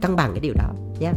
cân 0.00 0.16
bằng 0.16 0.30
cái 0.32 0.40
điều 0.40 0.54
đó 0.54 0.68
nhé 0.98 1.06
yeah. 1.06 1.16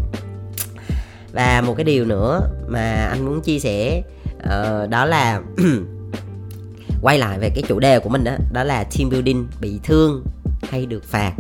và 1.32 1.62
một 1.62 1.74
cái 1.78 1.84
điều 1.84 2.06
nữa 2.06 2.42
mà 2.68 3.08
anh 3.12 3.26
muốn 3.26 3.42
chia 3.42 3.60
sẻ 3.60 4.02
uh, 4.38 4.90
đó 4.90 5.06
là 5.06 5.42
quay 7.02 7.18
lại 7.18 7.40
về 7.40 7.50
cái 7.56 7.64
chủ 7.68 7.80
đề 7.80 8.00
của 8.00 8.10
mình 8.10 8.24
đó 8.24 8.32
đó 8.54 8.64
là 8.64 8.84
team 8.84 9.10
building 9.10 9.48
bị 9.62 9.80
thương 9.84 10.24
hay 10.70 10.86
được 10.86 11.04
phạt 11.04 11.34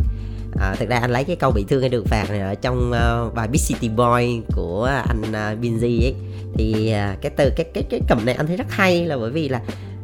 à, 0.59 0.75
thực 0.79 0.89
ra 0.89 0.99
anh 0.99 1.11
lấy 1.11 1.23
cái 1.23 1.35
câu 1.35 1.51
bị 1.51 1.65
thương 1.69 1.81
hay 1.81 1.89
được 1.89 2.07
phạt 2.07 2.29
này 2.29 2.39
ở 2.39 2.55
trong 2.55 2.91
uh, 2.91 3.33
bài 3.33 3.47
Big 3.47 3.61
City 3.67 3.89
Boy 3.89 4.41
của 4.55 4.91
anh 5.07 5.21
uh, 5.21 5.61
Binzy 5.61 6.03
ấy 6.03 6.15
thì 6.53 6.93
uh, 7.13 7.21
cái 7.21 7.31
từ 7.37 7.49
cái 7.55 7.65
cái 7.73 7.83
cái 7.89 7.99
cầm 8.07 8.25
này 8.25 8.35
anh 8.35 8.47
thấy 8.47 8.57
rất 8.57 8.71
hay 8.71 9.05
là 9.05 9.17
bởi 9.17 9.31
vì 9.31 9.49
là 9.49 9.61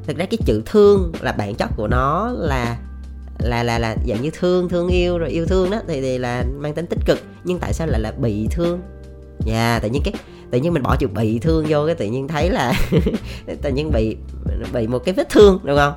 thực 0.07 0.17
ra 0.17 0.25
cái 0.25 0.37
chữ 0.45 0.61
thương 0.65 1.11
là 1.21 1.31
bản 1.31 1.55
chất 1.55 1.69
của 1.77 1.87
nó 1.87 2.29
là 2.37 2.77
là 3.39 3.63
là 3.63 3.79
là 3.79 3.95
dạng 4.07 4.21
như 4.21 4.29
thương 4.39 4.69
thương 4.69 4.87
yêu 4.87 5.17
rồi 5.17 5.29
yêu 5.29 5.45
thương 5.45 5.71
đó 5.71 5.77
thì, 5.87 6.01
thì 6.01 6.17
là 6.17 6.43
mang 6.57 6.73
tính 6.73 6.85
tích 6.85 6.99
cực. 7.05 7.19
Nhưng 7.43 7.59
tại 7.59 7.73
sao 7.73 7.87
lại 7.87 7.99
là 7.99 8.11
bị 8.11 8.47
thương? 8.51 8.81
Dạ 9.45 9.71
yeah, 9.71 9.81
tự 9.81 9.89
nhiên 9.89 10.01
cái 10.05 10.13
tự 10.51 10.59
nhiên 10.59 10.73
mình 10.73 10.83
bỏ 10.83 10.95
chữ 10.95 11.07
bị 11.07 11.39
thương 11.39 11.65
vô 11.67 11.85
cái 11.85 11.95
tự 11.95 12.05
nhiên 12.05 12.27
thấy 12.27 12.49
là 12.49 12.73
tự 13.61 13.69
nhiên 13.69 13.91
bị 13.91 14.17
bị 14.73 14.87
một 14.87 14.99
cái 14.99 15.13
vết 15.13 15.29
thương 15.29 15.59
đúng 15.63 15.77
không? 15.77 15.93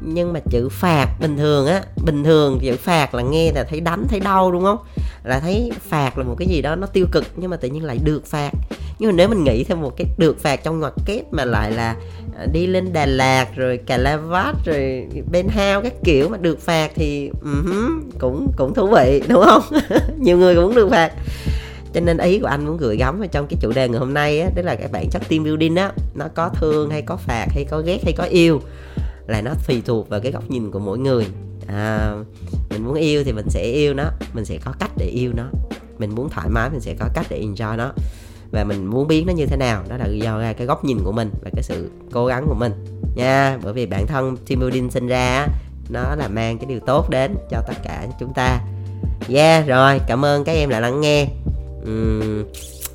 Nhưng 0.00 0.32
mà 0.32 0.40
chữ 0.50 0.68
phạt 0.68 1.06
bình 1.20 1.36
thường 1.36 1.66
á 1.66 1.82
bình 2.04 2.24
thường 2.24 2.58
chữ 2.62 2.76
phạt 2.76 3.14
là 3.14 3.22
nghe 3.22 3.52
là 3.52 3.64
thấy 3.64 3.80
đánh 3.80 4.06
thấy 4.08 4.20
đau 4.20 4.52
đúng 4.52 4.64
không? 4.64 4.78
Là 5.24 5.40
thấy 5.40 5.72
phạt 5.80 6.18
là 6.18 6.24
một 6.24 6.34
cái 6.38 6.48
gì 6.48 6.62
đó 6.62 6.76
nó 6.76 6.86
tiêu 6.86 7.06
cực 7.12 7.24
nhưng 7.36 7.50
mà 7.50 7.56
tự 7.56 7.68
nhiên 7.68 7.84
lại 7.84 7.98
được 8.04 8.26
phạt 8.26 8.50
nhưng 8.98 9.10
mà 9.10 9.14
nếu 9.16 9.28
mình 9.28 9.44
nghĩ 9.44 9.64
thêm 9.64 9.80
một 9.80 9.96
cái 9.96 10.06
được 10.18 10.40
phạt 10.40 10.64
trong 10.64 10.80
ngoặc 10.80 10.94
kép 11.06 11.32
mà 11.32 11.44
lại 11.44 11.72
là 11.72 11.96
à, 12.38 12.46
đi 12.52 12.66
lên 12.66 12.92
Đà 12.92 13.06
Lạt 13.06 13.46
rồi 13.56 13.76
Cà 13.76 13.96
La 13.96 14.16
Vát 14.16 14.54
rồi 14.64 15.06
bên 15.32 15.48
hao 15.48 15.82
các 15.82 15.92
kiểu 16.04 16.28
mà 16.28 16.38
được 16.38 16.60
phạt 16.60 16.90
thì 16.94 17.30
uh-huh, 17.44 18.00
cũng 18.18 18.52
cũng 18.56 18.74
thú 18.74 18.86
vị 18.86 19.22
đúng 19.28 19.44
không? 19.44 19.62
Nhiều 20.18 20.38
người 20.38 20.54
cũng 20.54 20.74
được 20.74 20.88
phạt. 20.90 21.12
Cho 21.94 22.00
nên 22.00 22.18
ý 22.18 22.38
của 22.38 22.46
anh 22.46 22.66
muốn 22.66 22.76
gửi 22.76 22.96
gắm 22.96 23.18
vào 23.18 23.28
trong 23.28 23.46
cái 23.46 23.58
chủ 23.60 23.72
đề 23.72 23.88
ngày 23.88 23.98
hôm 23.98 24.14
nay 24.14 24.40
á 24.40 24.50
đó 24.56 24.62
là 24.62 24.74
các 24.74 24.92
bạn 24.92 25.10
chất 25.10 25.22
team 25.28 25.44
building 25.44 25.76
á 25.76 25.92
nó 26.14 26.26
có 26.34 26.48
thương 26.48 26.90
hay 26.90 27.02
có 27.02 27.16
phạt 27.16 27.46
hay 27.50 27.64
có 27.64 27.80
ghét 27.80 27.98
hay 28.04 28.12
có 28.12 28.24
yêu 28.24 28.60
là 29.26 29.40
nó 29.40 29.50
tùy 29.66 29.82
thuộc 29.86 30.08
vào 30.08 30.20
cái 30.20 30.32
góc 30.32 30.50
nhìn 30.50 30.70
của 30.70 30.78
mỗi 30.78 30.98
người. 30.98 31.26
À, 31.66 32.14
mình 32.70 32.84
muốn 32.84 32.94
yêu 32.94 33.24
thì 33.24 33.32
mình 33.32 33.46
sẽ 33.48 33.62
yêu 33.62 33.94
nó 33.94 34.04
mình 34.34 34.44
sẽ 34.44 34.58
có 34.64 34.72
cách 34.78 34.90
để 34.96 35.06
yêu 35.06 35.32
nó. 35.34 35.44
Mình 35.98 36.14
muốn 36.14 36.28
thoải 36.28 36.48
mái 36.50 36.70
mình 36.70 36.80
sẽ 36.80 36.94
có 36.98 37.08
cách 37.14 37.26
để 37.30 37.42
enjoy 37.42 37.76
nó 37.76 37.92
và 38.56 38.64
mình 38.64 38.86
muốn 38.86 39.08
biến 39.08 39.26
nó 39.26 39.32
như 39.32 39.46
thế 39.46 39.56
nào. 39.56 39.82
Đó 39.88 39.96
là 39.96 40.06
do 40.06 40.38
ra 40.38 40.52
cái 40.52 40.66
góc 40.66 40.84
nhìn 40.84 40.98
của 41.04 41.12
mình 41.12 41.30
và 41.44 41.50
cái 41.54 41.62
sự 41.62 41.90
cố 42.12 42.26
gắng 42.26 42.46
của 42.48 42.54
mình. 42.54 42.72
Nha 43.14 43.58
bởi 43.62 43.72
vì 43.72 43.86
bản 43.86 44.06
thân 44.06 44.36
team 44.36 44.60
building 44.60 44.90
sinh 44.90 45.06
ra 45.06 45.46
nó 45.88 46.14
là 46.16 46.28
mang 46.28 46.58
cái 46.58 46.66
điều 46.66 46.80
tốt 46.80 47.10
đến 47.10 47.34
cho 47.50 47.62
tất 47.66 47.74
cả 47.84 48.06
chúng 48.20 48.32
ta. 48.34 48.60
Yeah 49.28 49.66
rồi 49.66 50.00
cảm 50.06 50.24
ơn 50.24 50.44
các 50.44 50.52
em 50.52 50.70
đã 50.70 50.80
lắng 50.80 51.00
nghe. 51.00 51.26
Uhm, 51.82 52.44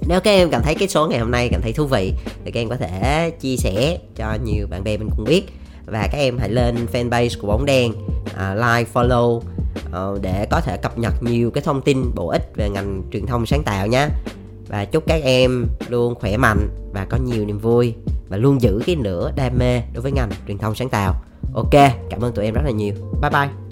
nếu 0.07 0.19
các 0.19 0.31
em 0.31 0.49
cảm 0.49 0.61
thấy 0.63 0.75
cái 0.75 0.87
số 0.87 1.07
ngày 1.07 1.19
hôm 1.19 1.31
nay 1.31 1.49
cảm 1.51 1.61
thấy 1.61 1.73
thú 1.73 1.85
vị 1.85 2.13
thì 2.45 2.51
các 2.51 2.59
em 2.59 2.69
có 2.69 2.75
thể 2.75 3.29
chia 3.41 3.55
sẻ 3.55 3.97
cho 4.15 4.37
nhiều 4.43 4.67
bạn 4.67 4.83
bè 4.83 4.97
mình 4.97 5.09
cùng 5.17 5.25
biết. 5.25 5.43
Và 5.85 6.07
các 6.11 6.17
em 6.17 6.37
hãy 6.37 6.49
lên 6.49 6.75
fanpage 6.93 7.41
của 7.41 7.47
bóng 7.47 7.65
đen 7.65 7.91
uh, 7.91 8.55
like 8.55 8.91
follow 8.93 9.35
uh, 9.35 10.21
để 10.21 10.47
có 10.51 10.61
thể 10.61 10.77
cập 10.77 10.97
nhật 10.97 11.23
nhiều 11.23 11.51
cái 11.51 11.63
thông 11.63 11.81
tin 11.81 12.15
bổ 12.15 12.27
ích 12.27 12.51
về 12.55 12.69
ngành 12.69 13.01
truyền 13.13 13.25
thông 13.25 13.45
sáng 13.45 13.63
tạo 13.63 13.87
nhé 13.87 14.07
và 14.71 14.85
chúc 14.85 15.03
các 15.07 15.21
em 15.23 15.67
luôn 15.89 16.15
khỏe 16.15 16.37
mạnh 16.37 16.69
và 16.93 17.05
có 17.05 17.17
nhiều 17.17 17.45
niềm 17.45 17.59
vui 17.59 17.95
và 18.29 18.37
luôn 18.37 18.61
giữ 18.61 18.81
cái 18.85 18.95
nửa 18.95 19.31
đam 19.35 19.57
mê 19.57 19.81
đối 19.93 20.01
với 20.01 20.11
ngành 20.11 20.29
truyền 20.47 20.57
thông 20.57 20.75
sáng 20.75 20.89
tạo. 20.89 21.13
Ok, 21.53 21.73
cảm 22.09 22.21
ơn 22.21 22.33
tụi 22.33 22.45
em 22.45 22.53
rất 22.53 22.61
là 22.65 22.71
nhiều. 22.71 22.93
Bye 23.21 23.31
bye. 23.31 23.70